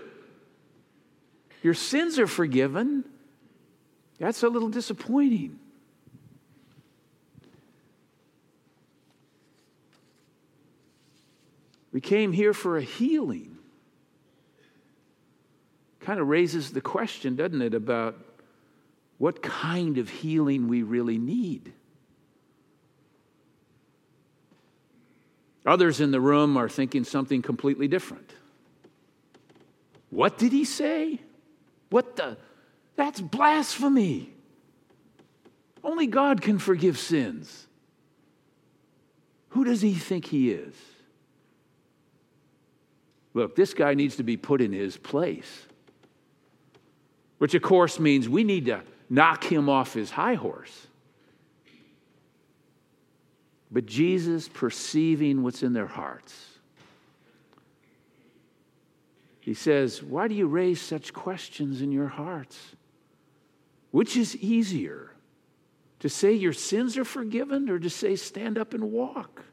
Your 1.63 1.75
sins 1.75 2.19
are 2.19 2.27
forgiven. 2.27 3.05
That's 4.19 4.43
a 4.43 4.49
little 4.49 4.69
disappointing. 4.69 5.59
We 11.93 12.01
came 12.01 12.33
here 12.33 12.53
for 12.53 12.77
a 12.77 12.83
healing. 12.83 13.59
Kind 16.01 16.19
of 16.19 16.29
raises 16.29 16.73
the 16.73 16.81
question, 16.81 17.37
doesn't 17.37 17.63
it, 17.63 17.75
about 17.75 18.26
what 19.19 19.43
kind 19.43 19.99
of 19.99 20.09
healing 20.09 20.69
we 20.69 20.83
really 20.83 21.19
need. 21.19 21.73
Others 25.65 26.01
in 26.01 26.11
the 26.11 26.21
room 26.21 26.57
are 26.57 26.69
thinking 26.69 27.03
something 27.03 27.43
completely 27.43 27.89
different. 27.89 28.33
What 30.11 30.39
did 30.39 30.53
he 30.53 30.65
say? 30.65 31.21
What 31.91 32.17
the? 32.17 32.39
That's 32.95 33.21
blasphemy. 33.21 34.33
Only 35.83 36.07
God 36.07 36.41
can 36.41 36.59
forgive 36.59 36.99
sins. 36.99 37.67
Who 39.51 39.65
does 39.65 39.81
he 39.81 39.95
think 39.95 40.27
he 40.27 40.51
is? 40.51 40.75
Look, 43.35 43.57
this 43.57 43.75
guy 43.75 43.95
needs 43.95 44.17
to 44.17 44.23
be 44.23 44.37
put 44.37 44.61
in 44.61 44.73
his 44.73 44.97
place. 44.97 45.67
Which, 47.39 47.55
of 47.55 47.63
course, 47.63 48.01
means 48.01 48.29
we 48.29 48.45
need 48.45 48.67
to 48.67 48.83
knock 49.09 49.45
him 49.45 49.69
off 49.69 49.95
his 49.95 50.11
high 50.11 50.35
horse. 50.35 50.87
But 53.71 53.87
Jesus, 53.87 54.49
perceiving 54.49 55.43
what's 55.43 55.63
in 55.63 55.73
their 55.73 55.87
hearts, 55.87 56.57
he 59.41 59.55
says, 59.55 60.03
Why 60.03 60.29
do 60.29 60.35
you 60.35 60.47
raise 60.47 60.81
such 60.81 61.13
questions 61.13 61.83
in 61.83 61.93
your 61.93 62.09
hearts? 62.09 62.75
Which 63.91 64.17
is 64.17 64.37
easier, 64.37 65.13
to 66.01 66.09
say 66.09 66.33
your 66.33 66.53
sins 66.53 66.97
are 66.97 67.05
forgiven 67.05 67.71
or 67.71 67.79
to 67.79 67.89
say 67.89 68.17
stand 68.17 68.59
up 68.59 68.75
and 68.75 68.93
walk? 68.93 69.45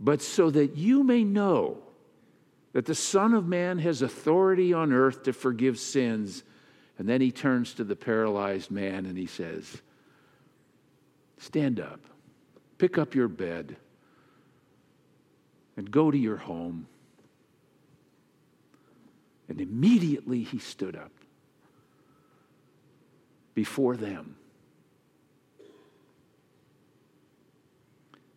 But 0.00 0.22
so 0.22 0.50
that 0.50 0.76
you 0.76 1.02
may 1.02 1.24
know 1.24 1.78
that 2.72 2.86
the 2.86 2.94
Son 2.94 3.34
of 3.34 3.46
Man 3.46 3.78
has 3.78 4.02
authority 4.02 4.72
on 4.72 4.92
earth 4.92 5.24
to 5.24 5.32
forgive 5.32 5.78
sins. 5.78 6.44
And 6.98 7.08
then 7.08 7.20
he 7.20 7.30
turns 7.30 7.74
to 7.74 7.84
the 7.84 7.96
paralyzed 7.96 8.70
man 8.70 9.06
and 9.06 9.16
he 9.16 9.26
says, 9.26 9.80
Stand 11.38 11.78
up, 11.78 12.00
pick 12.78 12.98
up 12.98 13.14
your 13.14 13.28
bed, 13.28 13.76
and 15.76 15.88
go 15.88 16.10
to 16.10 16.18
your 16.18 16.36
home. 16.36 16.88
And 19.48 19.60
immediately 19.60 20.42
he 20.42 20.58
stood 20.58 20.96
up 20.96 21.12
before 23.54 23.96
them. 23.96 24.36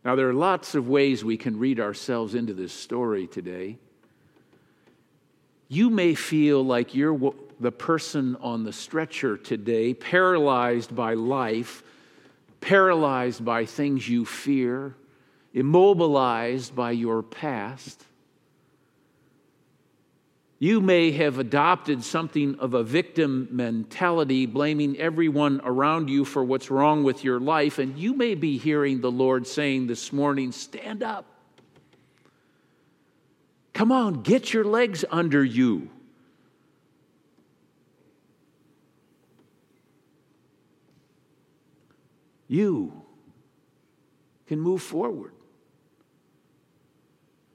Now, 0.05 0.15
there 0.15 0.29
are 0.29 0.33
lots 0.33 0.73
of 0.73 0.87
ways 0.87 1.23
we 1.23 1.37
can 1.37 1.59
read 1.59 1.79
ourselves 1.79 2.33
into 2.33 2.53
this 2.53 2.73
story 2.73 3.27
today. 3.27 3.77
You 5.67 5.89
may 5.89 6.15
feel 6.15 6.63
like 6.63 6.95
you're 6.95 7.13
the 7.61 7.71
person 7.71 8.35
on 8.41 8.63
the 8.63 8.73
stretcher 8.73 9.37
today, 9.37 9.93
paralyzed 9.93 10.95
by 10.95 11.13
life, 11.13 11.83
paralyzed 12.59 13.45
by 13.45 13.65
things 13.65 14.09
you 14.09 14.25
fear, 14.25 14.95
immobilized 15.53 16.75
by 16.75 16.91
your 16.91 17.21
past. 17.21 18.03
You 20.57 20.81
may 20.81 21.11
have 21.11 21.37
adopted 21.37 22.03
something 22.03 22.55
of 22.59 22.73
a 22.73 22.83
victim 22.83 23.47
mentality, 23.51 24.47
blaming 24.47 24.97
everyone 24.97 25.61
around 25.63 26.09
you 26.09 26.25
for 26.25 26.43
what's 26.43 26.71
wrong 26.71 27.03
with 27.03 27.23
your 27.23 27.39
life. 27.39 27.77
And 27.79 27.97
you 27.97 28.13
may 28.13 28.35
be 28.35 28.57
hearing 28.57 29.01
the 29.01 29.11
Lord 29.11 29.45
saying 29.45 29.87
this 29.87 30.11
morning, 30.11 30.51
Stand 30.51 31.03
up. 31.03 31.25
Come 33.73 33.91
on, 33.91 34.21
get 34.21 34.53
your 34.53 34.63
legs 34.63 35.05
under 35.09 35.43
you. 35.43 35.89
You 42.51 42.91
can 44.45 44.59
move 44.59 44.81
forward. 44.81 45.31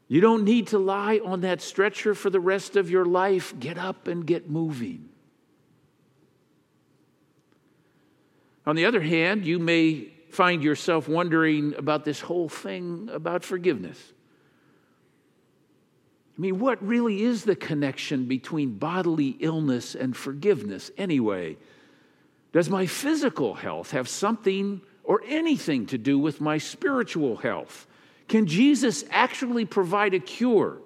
You 0.08 0.22
don't 0.22 0.42
need 0.42 0.68
to 0.68 0.78
lie 0.78 1.20
on 1.22 1.42
that 1.42 1.60
stretcher 1.60 2.14
for 2.14 2.30
the 2.30 2.40
rest 2.40 2.76
of 2.76 2.88
your 2.88 3.04
life. 3.04 3.52
Get 3.60 3.76
up 3.76 4.08
and 4.08 4.26
get 4.26 4.48
moving. 4.48 5.10
On 8.64 8.74
the 8.74 8.86
other 8.86 9.02
hand, 9.02 9.44
you 9.44 9.58
may 9.58 10.08
find 10.30 10.64
yourself 10.64 11.10
wondering 11.10 11.74
about 11.76 12.06
this 12.06 12.20
whole 12.20 12.48
thing 12.48 13.10
about 13.12 13.44
forgiveness. 13.44 14.14
I 16.38 16.40
mean, 16.40 16.58
what 16.58 16.82
really 16.82 17.22
is 17.22 17.44
the 17.44 17.56
connection 17.56 18.24
between 18.24 18.78
bodily 18.78 19.36
illness 19.40 19.94
and 19.94 20.16
forgiveness 20.16 20.90
anyway? 20.96 21.58
Does 22.56 22.70
my 22.70 22.86
physical 22.86 23.52
health 23.52 23.90
have 23.90 24.08
something 24.08 24.80
or 25.04 25.20
anything 25.26 25.84
to 25.88 25.98
do 25.98 26.18
with 26.18 26.40
my 26.40 26.56
spiritual 26.56 27.36
health? 27.36 27.86
Can 28.28 28.46
Jesus 28.46 29.04
actually 29.10 29.66
provide 29.66 30.14
a 30.14 30.18
cure 30.18 30.78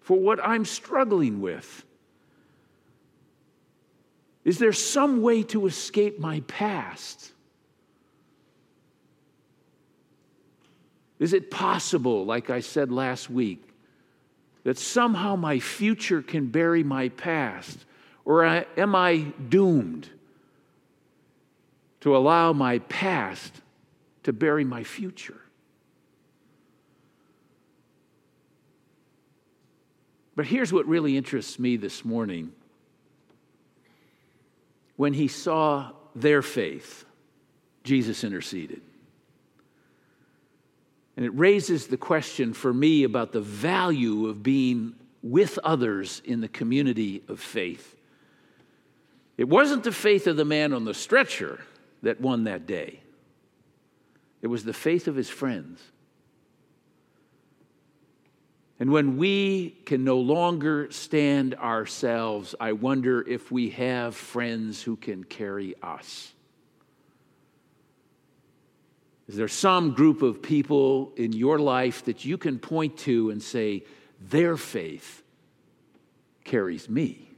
for 0.00 0.18
what 0.18 0.44
I'm 0.44 0.64
struggling 0.64 1.40
with? 1.40 1.84
Is 4.44 4.58
there 4.58 4.72
some 4.72 5.22
way 5.22 5.44
to 5.44 5.68
escape 5.68 6.18
my 6.18 6.40
past? 6.48 7.30
Is 11.20 11.32
it 11.32 11.48
possible, 11.48 12.24
like 12.24 12.50
I 12.50 12.58
said 12.58 12.90
last 12.90 13.30
week, 13.30 13.62
that 14.64 14.78
somehow 14.78 15.36
my 15.36 15.60
future 15.60 16.22
can 16.22 16.48
bury 16.48 16.82
my 16.82 17.08
past? 17.10 17.78
Or 18.24 18.44
uh, 18.44 18.64
am 18.76 18.96
I 18.96 19.18
doomed 19.48 20.10
to 22.02 22.16
allow 22.16 22.52
my 22.52 22.78
past 22.80 23.62
to 24.24 24.32
bury 24.32 24.64
my 24.64 24.84
future? 24.84 25.40
But 30.34 30.46
here's 30.46 30.72
what 30.72 30.86
really 30.86 31.16
interests 31.16 31.58
me 31.58 31.76
this 31.76 32.04
morning. 32.04 32.52
When 34.96 35.12
he 35.12 35.28
saw 35.28 35.90
their 36.14 36.42
faith, 36.42 37.04
Jesus 37.84 38.24
interceded. 38.24 38.82
And 41.16 41.26
it 41.26 41.30
raises 41.30 41.86
the 41.86 41.96
question 41.96 42.54
for 42.54 42.72
me 42.72 43.04
about 43.04 43.32
the 43.32 43.40
value 43.40 44.26
of 44.28 44.42
being 44.42 44.94
with 45.22 45.58
others 45.62 46.22
in 46.24 46.40
the 46.40 46.48
community 46.48 47.22
of 47.28 47.38
faith. 47.38 47.96
It 49.36 49.48
wasn't 49.48 49.84
the 49.84 49.92
faith 49.92 50.26
of 50.26 50.36
the 50.36 50.44
man 50.44 50.72
on 50.72 50.84
the 50.84 50.94
stretcher 50.94 51.60
that 52.02 52.20
won 52.20 52.44
that 52.44 52.66
day, 52.66 53.00
it 54.40 54.48
was 54.48 54.64
the 54.64 54.72
faith 54.72 55.08
of 55.08 55.14
his 55.14 55.30
friends. 55.30 55.80
And 58.80 58.90
when 58.90 59.16
we 59.16 59.70
can 59.86 60.02
no 60.02 60.18
longer 60.18 60.90
stand 60.90 61.54
ourselves, 61.54 62.54
I 62.58 62.72
wonder 62.72 63.26
if 63.26 63.52
we 63.52 63.70
have 63.70 64.16
friends 64.16 64.82
who 64.82 64.96
can 64.96 65.22
carry 65.22 65.76
us. 65.80 66.32
Is 69.28 69.36
there 69.36 69.46
some 69.46 69.92
group 69.94 70.22
of 70.22 70.42
people 70.42 71.12
in 71.16 71.32
your 71.32 71.60
life 71.60 72.04
that 72.06 72.24
you 72.24 72.36
can 72.36 72.58
point 72.58 72.98
to 72.98 73.30
and 73.30 73.40
say, 73.40 73.84
their 74.20 74.56
faith 74.56 75.22
carries 76.44 76.88
me? 76.88 77.28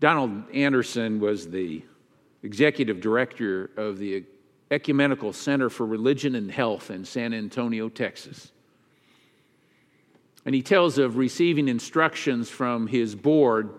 Donald 0.00 0.44
Anderson 0.52 1.18
was 1.18 1.48
the 1.48 1.82
executive 2.42 3.00
director 3.00 3.70
of 3.76 3.98
the 3.98 4.24
Ecumenical 4.70 5.32
Center 5.32 5.70
for 5.70 5.86
Religion 5.86 6.34
and 6.34 6.50
Health 6.50 6.90
in 6.90 7.04
San 7.04 7.32
Antonio, 7.34 7.88
Texas. 7.88 8.52
And 10.44 10.54
he 10.54 10.62
tells 10.62 10.98
of 10.98 11.16
receiving 11.16 11.68
instructions 11.68 12.48
from 12.48 12.86
his 12.86 13.14
board 13.14 13.70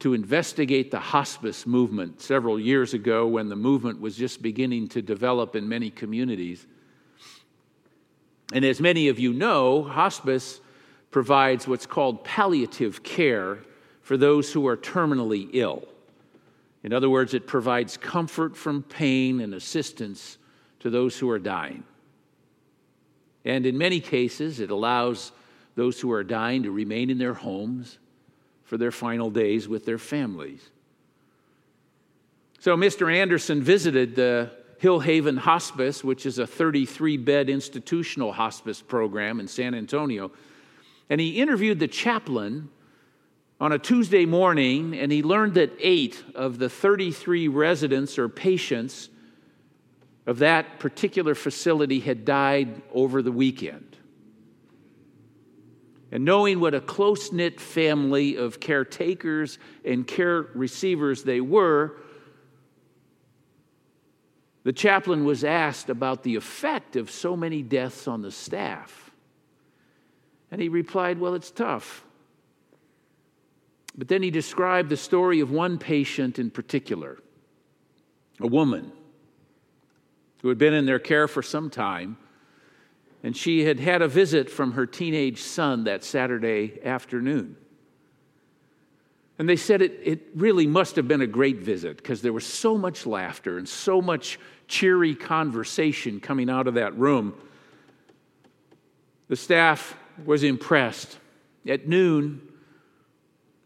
to 0.00 0.14
investigate 0.14 0.90
the 0.90 0.98
hospice 0.98 1.64
movement 1.64 2.20
several 2.20 2.58
years 2.58 2.92
ago 2.92 3.26
when 3.26 3.48
the 3.48 3.56
movement 3.56 4.00
was 4.00 4.16
just 4.16 4.42
beginning 4.42 4.88
to 4.88 5.00
develop 5.00 5.54
in 5.54 5.68
many 5.68 5.90
communities. 5.90 6.66
And 8.52 8.64
as 8.64 8.80
many 8.80 9.08
of 9.08 9.20
you 9.20 9.32
know, 9.32 9.84
hospice 9.84 10.60
provides 11.12 11.68
what's 11.68 11.86
called 11.86 12.24
palliative 12.24 13.02
care 13.04 13.60
for 14.12 14.18
those 14.18 14.52
who 14.52 14.66
are 14.66 14.76
terminally 14.76 15.48
ill. 15.54 15.88
In 16.82 16.92
other 16.92 17.08
words, 17.08 17.32
it 17.32 17.46
provides 17.46 17.96
comfort 17.96 18.54
from 18.54 18.82
pain 18.82 19.40
and 19.40 19.54
assistance 19.54 20.36
to 20.80 20.90
those 20.90 21.18
who 21.18 21.30
are 21.30 21.38
dying. 21.38 21.82
And 23.46 23.64
in 23.64 23.78
many 23.78 24.00
cases, 24.00 24.60
it 24.60 24.70
allows 24.70 25.32
those 25.76 25.98
who 25.98 26.12
are 26.12 26.22
dying 26.22 26.64
to 26.64 26.70
remain 26.70 27.08
in 27.08 27.16
their 27.16 27.32
homes 27.32 27.96
for 28.64 28.76
their 28.76 28.90
final 28.90 29.30
days 29.30 29.66
with 29.66 29.86
their 29.86 29.96
families. 29.96 30.60
So, 32.60 32.76
Mr. 32.76 33.10
Anderson 33.10 33.62
visited 33.62 34.14
the 34.14 34.50
Hillhaven 34.82 35.38
Hospice, 35.38 36.04
which 36.04 36.26
is 36.26 36.38
a 36.38 36.46
33 36.46 37.16
bed 37.16 37.48
institutional 37.48 38.34
hospice 38.34 38.82
program 38.82 39.40
in 39.40 39.48
San 39.48 39.74
Antonio, 39.74 40.30
and 41.08 41.18
he 41.18 41.40
interviewed 41.40 41.78
the 41.78 41.88
chaplain 41.88 42.68
on 43.62 43.70
a 43.70 43.78
Tuesday 43.78 44.26
morning, 44.26 44.98
and 44.98 45.12
he 45.12 45.22
learned 45.22 45.54
that 45.54 45.70
eight 45.78 46.20
of 46.34 46.58
the 46.58 46.68
33 46.68 47.46
residents 47.46 48.18
or 48.18 48.28
patients 48.28 49.08
of 50.26 50.40
that 50.40 50.80
particular 50.80 51.36
facility 51.36 52.00
had 52.00 52.24
died 52.24 52.82
over 52.92 53.22
the 53.22 53.30
weekend. 53.30 53.96
And 56.10 56.24
knowing 56.24 56.58
what 56.58 56.74
a 56.74 56.80
close 56.80 57.30
knit 57.30 57.60
family 57.60 58.34
of 58.34 58.58
caretakers 58.58 59.60
and 59.84 60.04
care 60.08 60.42
receivers 60.54 61.22
they 61.22 61.40
were, 61.40 61.98
the 64.64 64.72
chaplain 64.72 65.24
was 65.24 65.44
asked 65.44 65.88
about 65.88 66.24
the 66.24 66.34
effect 66.34 66.96
of 66.96 67.12
so 67.12 67.36
many 67.36 67.62
deaths 67.62 68.08
on 68.08 68.22
the 68.22 68.32
staff. 68.32 69.12
And 70.50 70.60
he 70.60 70.68
replied, 70.68 71.20
Well, 71.20 71.36
it's 71.36 71.52
tough. 71.52 72.04
But 73.96 74.08
then 74.08 74.22
he 74.22 74.30
described 74.30 74.88
the 74.88 74.96
story 74.96 75.40
of 75.40 75.50
one 75.50 75.78
patient 75.78 76.38
in 76.38 76.50
particular, 76.50 77.18
a 78.40 78.46
woman 78.46 78.92
who 80.40 80.48
had 80.48 80.58
been 80.58 80.74
in 80.74 80.86
their 80.86 80.98
care 80.98 81.28
for 81.28 81.42
some 81.42 81.70
time, 81.70 82.16
and 83.22 83.36
she 83.36 83.64
had 83.64 83.78
had 83.78 84.02
a 84.02 84.08
visit 84.08 84.50
from 84.50 84.72
her 84.72 84.86
teenage 84.86 85.40
son 85.40 85.84
that 85.84 86.02
Saturday 86.02 86.78
afternoon. 86.84 87.56
And 89.38 89.48
they 89.48 89.56
said 89.56 89.82
it, 89.82 89.98
it 90.02 90.20
really 90.34 90.66
must 90.66 90.96
have 90.96 91.08
been 91.08 91.20
a 91.20 91.26
great 91.26 91.58
visit 91.58 91.96
because 91.96 92.22
there 92.22 92.32
was 92.32 92.46
so 92.46 92.76
much 92.76 93.06
laughter 93.06 93.58
and 93.58 93.68
so 93.68 94.02
much 94.02 94.38
cheery 94.68 95.14
conversation 95.14 96.20
coming 96.20 96.50
out 96.50 96.66
of 96.66 96.74
that 96.74 96.96
room. 96.96 97.34
The 99.28 99.36
staff 99.36 99.96
was 100.24 100.42
impressed. 100.42 101.18
At 101.66 101.88
noon, 101.88 102.51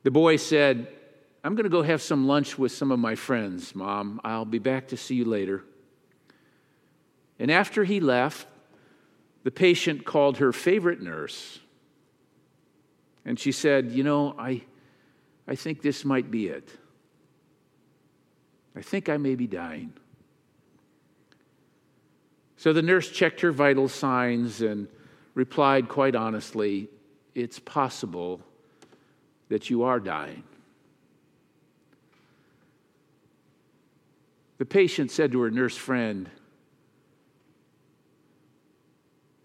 the 0.07 0.13
boy 0.13 0.37
said, 0.37 0.87
I'm 1.43 1.57
going 1.57 1.65
to 1.65 1.69
go 1.69 1.83
have 1.83 2.01
some 2.01 2.29
lunch 2.29 2.57
with 2.57 2.71
some 2.71 2.93
of 2.93 3.01
my 3.01 3.17
friends, 3.17 3.75
Mom. 3.75 4.21
I'll 4.23 4.45
be 4.45 4.61
back 4.61 4.87
to 4.89 4.97
see 4.97 5.17
you 5.17 5.25
later. 5.25 5.65
And 7.41 7.51
after 7.51 7.83
he 7.83 7.99
left, 7.99 8.47
the 9.43 9.51
patient 9.51 10.05
called 10.05 10.37
her 10.37 10.53
favorite 10.53 11.03
nurse. 11.03 11.59
And 13.25 13.37
she 13.37 13.51
said, 13.51 13.91
You 13.91 14.05
know, 14.05 14.37
I, 14.39 14.63
I 15.49 15.57
think 15.57 15.83
this 15.83 16.05
might 16.05 16.31
be 16.31 16.47
it. 16.47 16.69
I 18.77 18.83
think 18.83 19.09
I 19.09 19.17
may 19.17 19.35
be 19.35 19.49
dying. 19.49 19.93
So 22.57 22.73
the 22.73 22.81
nurse 22.81 23.11
checked 23.11 23.41
her 23.41 23.51
vital 23.51 23.89
signs 23.89 24.61
and 24.61 24.87
replied 25.35 25.89
quite 25.89 26.15
honestly, 26.15 26.91
It's 27.35 27.59
possible 27.59 28.41
that 29.49 29.71
you 29.71 29.85
are 29.85 30.01
dying. 30.01 30.43
The 34.59 34.65
patient 34.65 35.11
said 35.11 35.33
to 35.33 35.41
her 35.43 35.51
nurse 35.51 35.77
friend, 35.77 36.31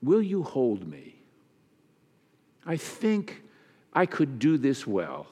Will 0.02 0.22
you 0.22 0.42
hold 0.42 0.88
me? 0.88 1.16
I 2.66 2.78
think 2.78 3.44
I 3.94 4.06
could 4.06 4.40
do 4.40 4.58
this 4.58 4.88
well 4.88 5.28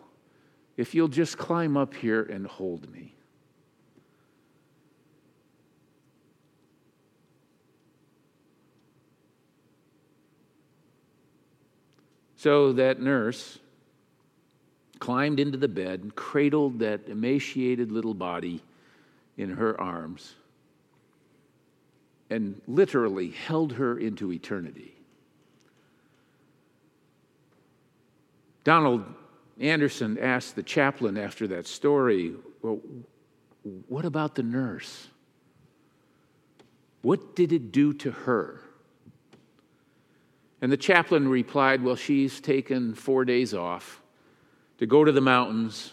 if 0.77 0.93
you'll 0.93 1.07
just 1.07 1.37
climb 1.37 1.75
up 1.75 1.93
here 1.93 2.21
and 2.21 2.45
hold 2.45 2.91
me. 2.91 3.15
So 12.35 12.71
that 12.73 13.01
nurse 13.01 13.59
climbed 14.99 15.39
into 15.39 15.57
the 15.57 15.67
bed 15.67 16.01
and 16.01 16.15
cradled 16.15 16.79
that 16.79 17.07
emaciated 17.07 17.91
little 17.91 18.13
body 18.13 18.61
in 19.37 19.51
her 19.51 19.79
arms 19.79 20.35
and 22.29 22.61
literally 22.67 23.31
held 23.31 23.73
her 23.73 23.97
into 23.97 24.31
eternity. 24.31 24.93
Donald 28.63 29.05
Anderson 29.59 30.17
asked 30.19 30.55
the 30.55 30.63
chaplain 30.63 31.17
after 31.17 31.47
that 31.47 31.65
story, 31.65 32.35
Well, 32.61 32.79
what 33.87 34.05
about 34.05 34.35
the 34.35 34.43
nurse? 34.43 35.07
What 37.01 37.35
did 37.35 37.53
it 37.53 37.71
do 37.71 37.93
to 37.93 38.11
her? 38.11 38.61
And 40.61 40.71
the 40.71 40.77
chaplain 40.77 41.29
replied, 41.29 41.81
Well, 41.81 41.95
she's 41.95 42.41
taken 42.41 42.93
four 42.93 43.25
days 43.25 43.53
off 43.53 44.01
to 44.79 44.85
go 44.85 45.03
to 45.03 45.11
the 45.11 45.21
mountains 45.21 45.91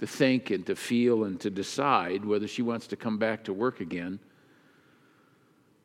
to 0.00 0.06
think 0.06 0.50
and 0.50 0.66
to 0.66 0.74
feel 0.74 1.22
and 1.22 1.40
to 1.40 1.48
decide 1.48 2.24
whether 2.24 2.48
she 2.48 2.60
wants 2.60 2.88
to 2.88 2.96
come 2.96 3.18
back 3.18 3.44
to 3.44 3.52
work 3.52 3.80
again. 3.80 4.18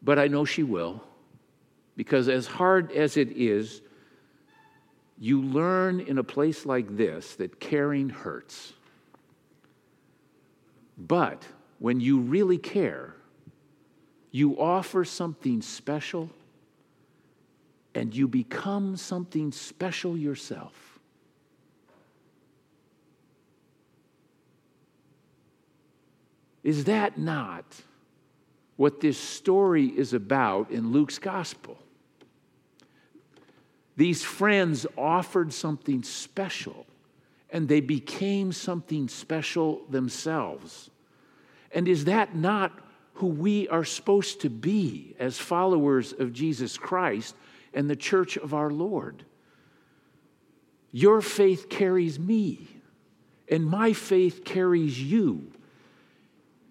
But 0.02 0.18
I 0.18 0.28
know 0.28 0.44
she 0.44 0.64
will, 0.64 1.04
because 1.96 2.28
as 2.28 2.48
hard 2.48 2.92
as 2.92 3.16
it 3.16 3.32
is, 3.34 3.84
you 5.20 5.40
learn 5.44 6.00
in 6.00 6.18
a 6.18 6.24
place 6.24 6.66
like 6.66 6.98
this 6.98 7.36
that 7.36 7.60
caring 7.60 8.10
hurts. 8.10 8.74
But 10.98 11.44
when 11.78 12.00
you 12.00 12.22
really 12.22 12.58
care, 12.58 13.14
you 14.32 14.60
offer 14.60 15.06
something 15.06 15.62
special 15.62 16.32
and 17.94 18.16
you 18.16 18.28
become 18.28 18.98
something 18.98 19.52
special 19.52 20.18
yourself. 20.18 20.89
Is 26.70 26.84
that 26.84 27.18
not 27.18 27.66
what 28.76 29.00
this 29.00 29.18
story 29.18 29.88
is 29.88 30.14
about 30.14 30.70
in 30.70 30.92
Luke's 30.92 31.18
gospel? 31.18 31.80
These 33.98 34.22
friends 34.24 34.86
offered 34.96 35.52
something 35.52 36.04
special 36.04 36.86
and 37.50 37.68
they 37.68 37.80
became 37.80 38.52
something 38.52 39.08
special 39.08 39.82
themselves. 39.90 40.92
And 41.72 41.88
is 41.88 42.06
that 42.06 42.36
not 42.36 42.72
who 43.14 43.26
we 43.26 43.68
are 43.70 43.84
supposed 43.84 44.42
to 44.42 44.50
be 44.52 45.16
as 45.18 45.40
followers 45.40 46.14
of 46.14 46.34
Jesus 46.34 46.78
Christ 46.78 47.34
and 47.74 47.90
the 47.90 47.96
church 47.96 48.38
of 48.38 48.54
our 48.54 48.70
Lord? 48.70 49.26
Your 50.92 51.22
faith 51.22 51.68
carries 51.68 52.20
me, 52.20 52.68
and 53.50 53.66
my 53.66 53.92
faith 53.92 54.46
carries 54.46 55.02
you. 55.02 55.52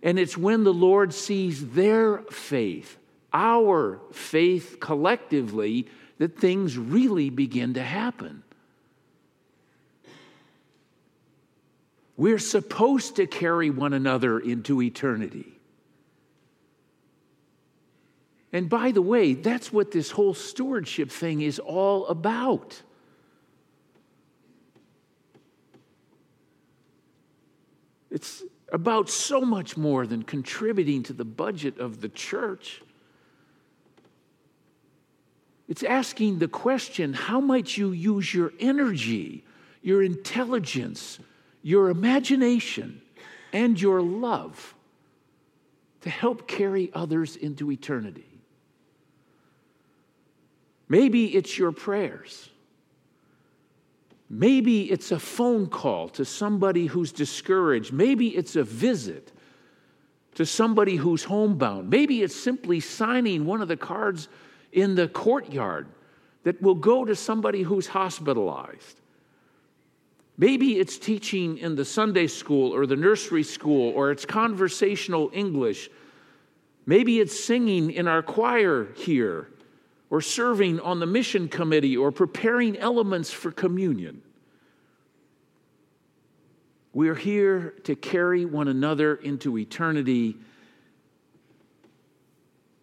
And 0.02 0.18
it's 0.18 0.36
when 0.36 0.64
the 0.64 0.72
Lord 0.72 1.12
sees 1.12 1.70
their 1.70 2.18
faith, 2.30 2.98
our 3.32 4.00
faith 4.12 4.78
collectively, 4.80 5.88
that 6.18 6.38
things 6.38 6.78
really 6.78 7.30
begin 7.30 7.74
to 7.74 7.82
happen. 7.82 8.42
We're 12.16 12.38
supposed 12.40 13.16
to 13.16 13.26
carry 13.26 13.70
one 13.70 13.92
another 13.92 14.40
into 14.40 14.82
eternity. 14.82 15.58
And 18.52 18.68
by 18.68 18.92
the 18.92 19.02
way, 19.02 19.34
that's 19.34 19.72
what 19.72 19.92
this 19.92 20.10
whole 20.10 20.34
stewardship 20.34 21.10
thing 21.10 21.42
is 21.42 21.58
all 21.58 22.06
about. 22.06 22.82
It's 28.10 28.42
about 28.72 29.08
so 29.08 29.40
much 29.40 29.76
more 29.76 30.06
than 30.06 30.22
contributing 30.22 31.02
to 31.04 31.12
the 31.12 31.24
budget 31.24 31.78
of 31.78 32.00
the 32.00 32.08
church. 32.08 32.82
It's 35.68 35.82
asking 35.82 36.38
the 36.38 36.48
question 36.48 37.12
how 37.12 37.40
might 37.40 37.76
you 37.76 37.92
use 37.92 38.32
your 38.32 38.52
energy, 38.58 39.44
your 39.82 40.02
intelligence, 40.02 41.18
your 41.62 41.88
imagination, 41.88 43.00
and 43.52 43.80
your 43.80 44.02
love 44.02 44.74
to 46.02 46.10
help 46.10 46.46
carry 46.46 46.90
others 46.94 47.36
into 47.36 47.70
eternity? 47.70 48.24
Maybe 50.88 51.34
it's 51.36 51.58
your 51.58 51.72
prayers. 51.72 52.48
Maybe 54.30 54.90
it's 54.90 55.10
a 55.10 55.18
phone 55.18 55.66
call 55.68 56.08
to 56.10 56.24
somebody 56.24 56.86
who's 56.86 57.12
discouraged. 57.12 57.92
Maybe 57.92 58.28
it's 58.28 58.56
a 58.56 58.64
visit 58.64 59.32
to 60.34 60.44
somebody 60.44 60.96
who's 60.96 61.24
homebound. 61.24 61.88
Maybe 61.88 62.22
it's 62.22 62.36
simply 62.36 62.80
signing 62.80 63.46
one 63.46 63.62
of 63.62 63.68
the 63.68 63.76
cards 63.76 64.28
in 64.72 64.94
the 64.94 65.08
courtyard 65.08 65.88
that 66.44 66.60
will 66.60 66.74
go 66.74 67.04
to 67.04 67.16
somebody 67.16 67.62
who's 67.62 67.86
hospitalized. 67.86 69.00
Maybe 70.36 70.78
it's 70.78 70.98
teaching 70.98 71.58
in 71.58 71.74
the 71.74 71.84
Sunday 71.84 72.28
school 72.28 72.72
or 72.72 72.86
the 72.86 72.96
nursery 72.96 73.42
school 73.42 73.92
or 73.92 74.10
it's 74.10 74.24
conversational 74.24 75.30
English. 75.32 75.90
Maybe 76.86 77.18
it's 77.18 77.42
singing 77.42 77.90
in 77.90 78.06
our 78.06 78.22
choir 78.22 78.88
here 78.94 79.48
or 80.10 80.20
serving 80.20 80.80
on 80.80 81.00
the 81.00 81.06
mission 81.06 81.48
committee 81.48 81.96
or 81.96 82.10
preparing 82.10 82.76
elements 82.76 83.30
for 83.30 83.50
communion. 83.50 84.22
We're 86.92 87.14
here 87.14 87.74
to 87.84 87.94
carry 87.94 88.44
one 88.44 88.68
another 88.68 89.14
into 89.14 89.58
eternity. 89.58 90.36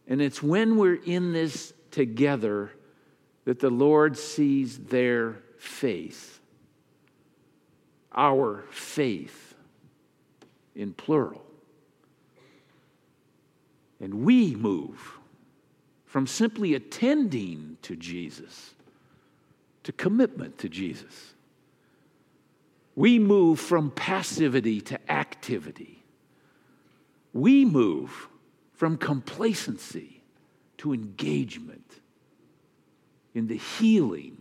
And 0.07 0.21
it's 0.21 0.41
when 0.41 0.77
we're 0.77 1.01
in 1.03 1.33
this 1.33 1.73
together 1.91 2.71
that 3.45 3.59
the 3.59 3.69
Lord 3.69 4.17
sees 4.17 4.77
their 4.77 5.37
faith, 5.57 6.39
our 8.13 8.65
faith 8.69 9.55
in 10.75 10.93
plural. 10.93 11.43
And 13.99 14.25
we 14.25 14.55
move 14.55 15.17
from 16.15 16.27
simply 16.27 16.75
attending 16.75 17.77
to 17.81 17.93
Jesus 17.93 18.73
to 19.83 19.91
commitment 19.91 20.57
to 20.59 20.69
Jesus. 20.69 21.33
We 22.95 23.19
move 23.19 23.59
from 23.59 23.91
passivity 23.91 24.79
to 24.79 25.11
activity. 25.11 26.05
We 27.33 27.65
move 27.65 28.29
from 28.75 28.95
complacency 28.95 30.21
to 30.77 30.93
engagement 30.93 31.99
in 33.33 33.47
the 33.47 33.57
healing 33.57 34.37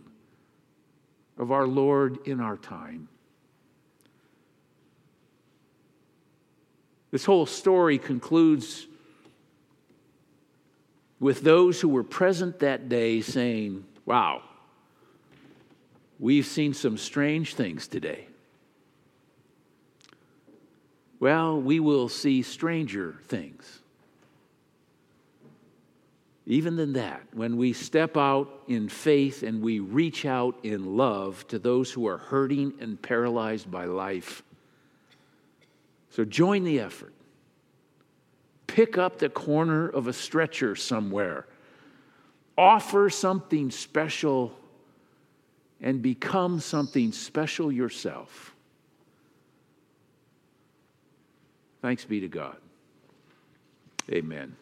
of 1.37 1.51
our 1.51 1.67
Lord 1.67 2.25
in 2.25 2.39
our 2.39 2.55
time. 2.55 3.09
This 7.11 7.25
whole 7.25 7.45
story 7.45 7.97
concludes 7.97 8.87
with 11.19 11.41
those 11.41 11.79
who 11.81 11.89
were 11.89 12.03
present 12.03 12.59
that 12.59 12.89
day 12.89 13.21
saying, 13.21 13.85
Wow, 14.05 14.43
we've 16.19 16.45
seen 16.45 16.73
some 16.73 16.97
strange 16.97 17.55
things 17.55 17.87
today. 17.87 18.27
Well, 21.19 21.59
we 21.59 21.79
will 21.79 22.09
see 22.09 22.43
stranger 22.43 23.15
things. 23.27 23.79
Even 26.45 26.75
than 26.75 26.93
that, 26.93 27.23
when 27.33 27.57
we 27.57 27.73
step 27.73 28.15
out 28.15 28.47
in 28.67 28.87
faith 28.87 29.41
and 29.41 29.63
we 29.63 29.79
reach 29.79 30.25
out 30.25 30.55
in 30.63 30.95
love 30.95 31.47
to 31.47 31.57
those 31.57 31.91
who 31.91 32.07
are 32.07 32.19
hurting 32.19 32.73
and 32.79 33.01
paralyzed 33.01 33.71
by 33.71 33.85
life. 33.85 34.43
So 36.11 36.23
join 36.23 36.63
the 36.63 36.79
effort 36.79 37.14
pick 38.75 38.97
up 38.97 39.19
the 39.19 39.29
corner 39.29 39.87
of 39.87 40.07
a 40.07 40.11
stretcher 40.11 40.75
somewhere, 40.75 41.45
offer 42.57 43.09
something 43.09 43.71
special, 43.71 44.51
and 45.79 46.01
become 46.01 46.59
something 46.59 47.13
special 47.13 47.71
yourself. 47.71 48.53
Thanks 51.81 52.03
be 52.03 52.19
to 52.19 52.27
God. 52.27 52.57
Amen. 54.11 54.57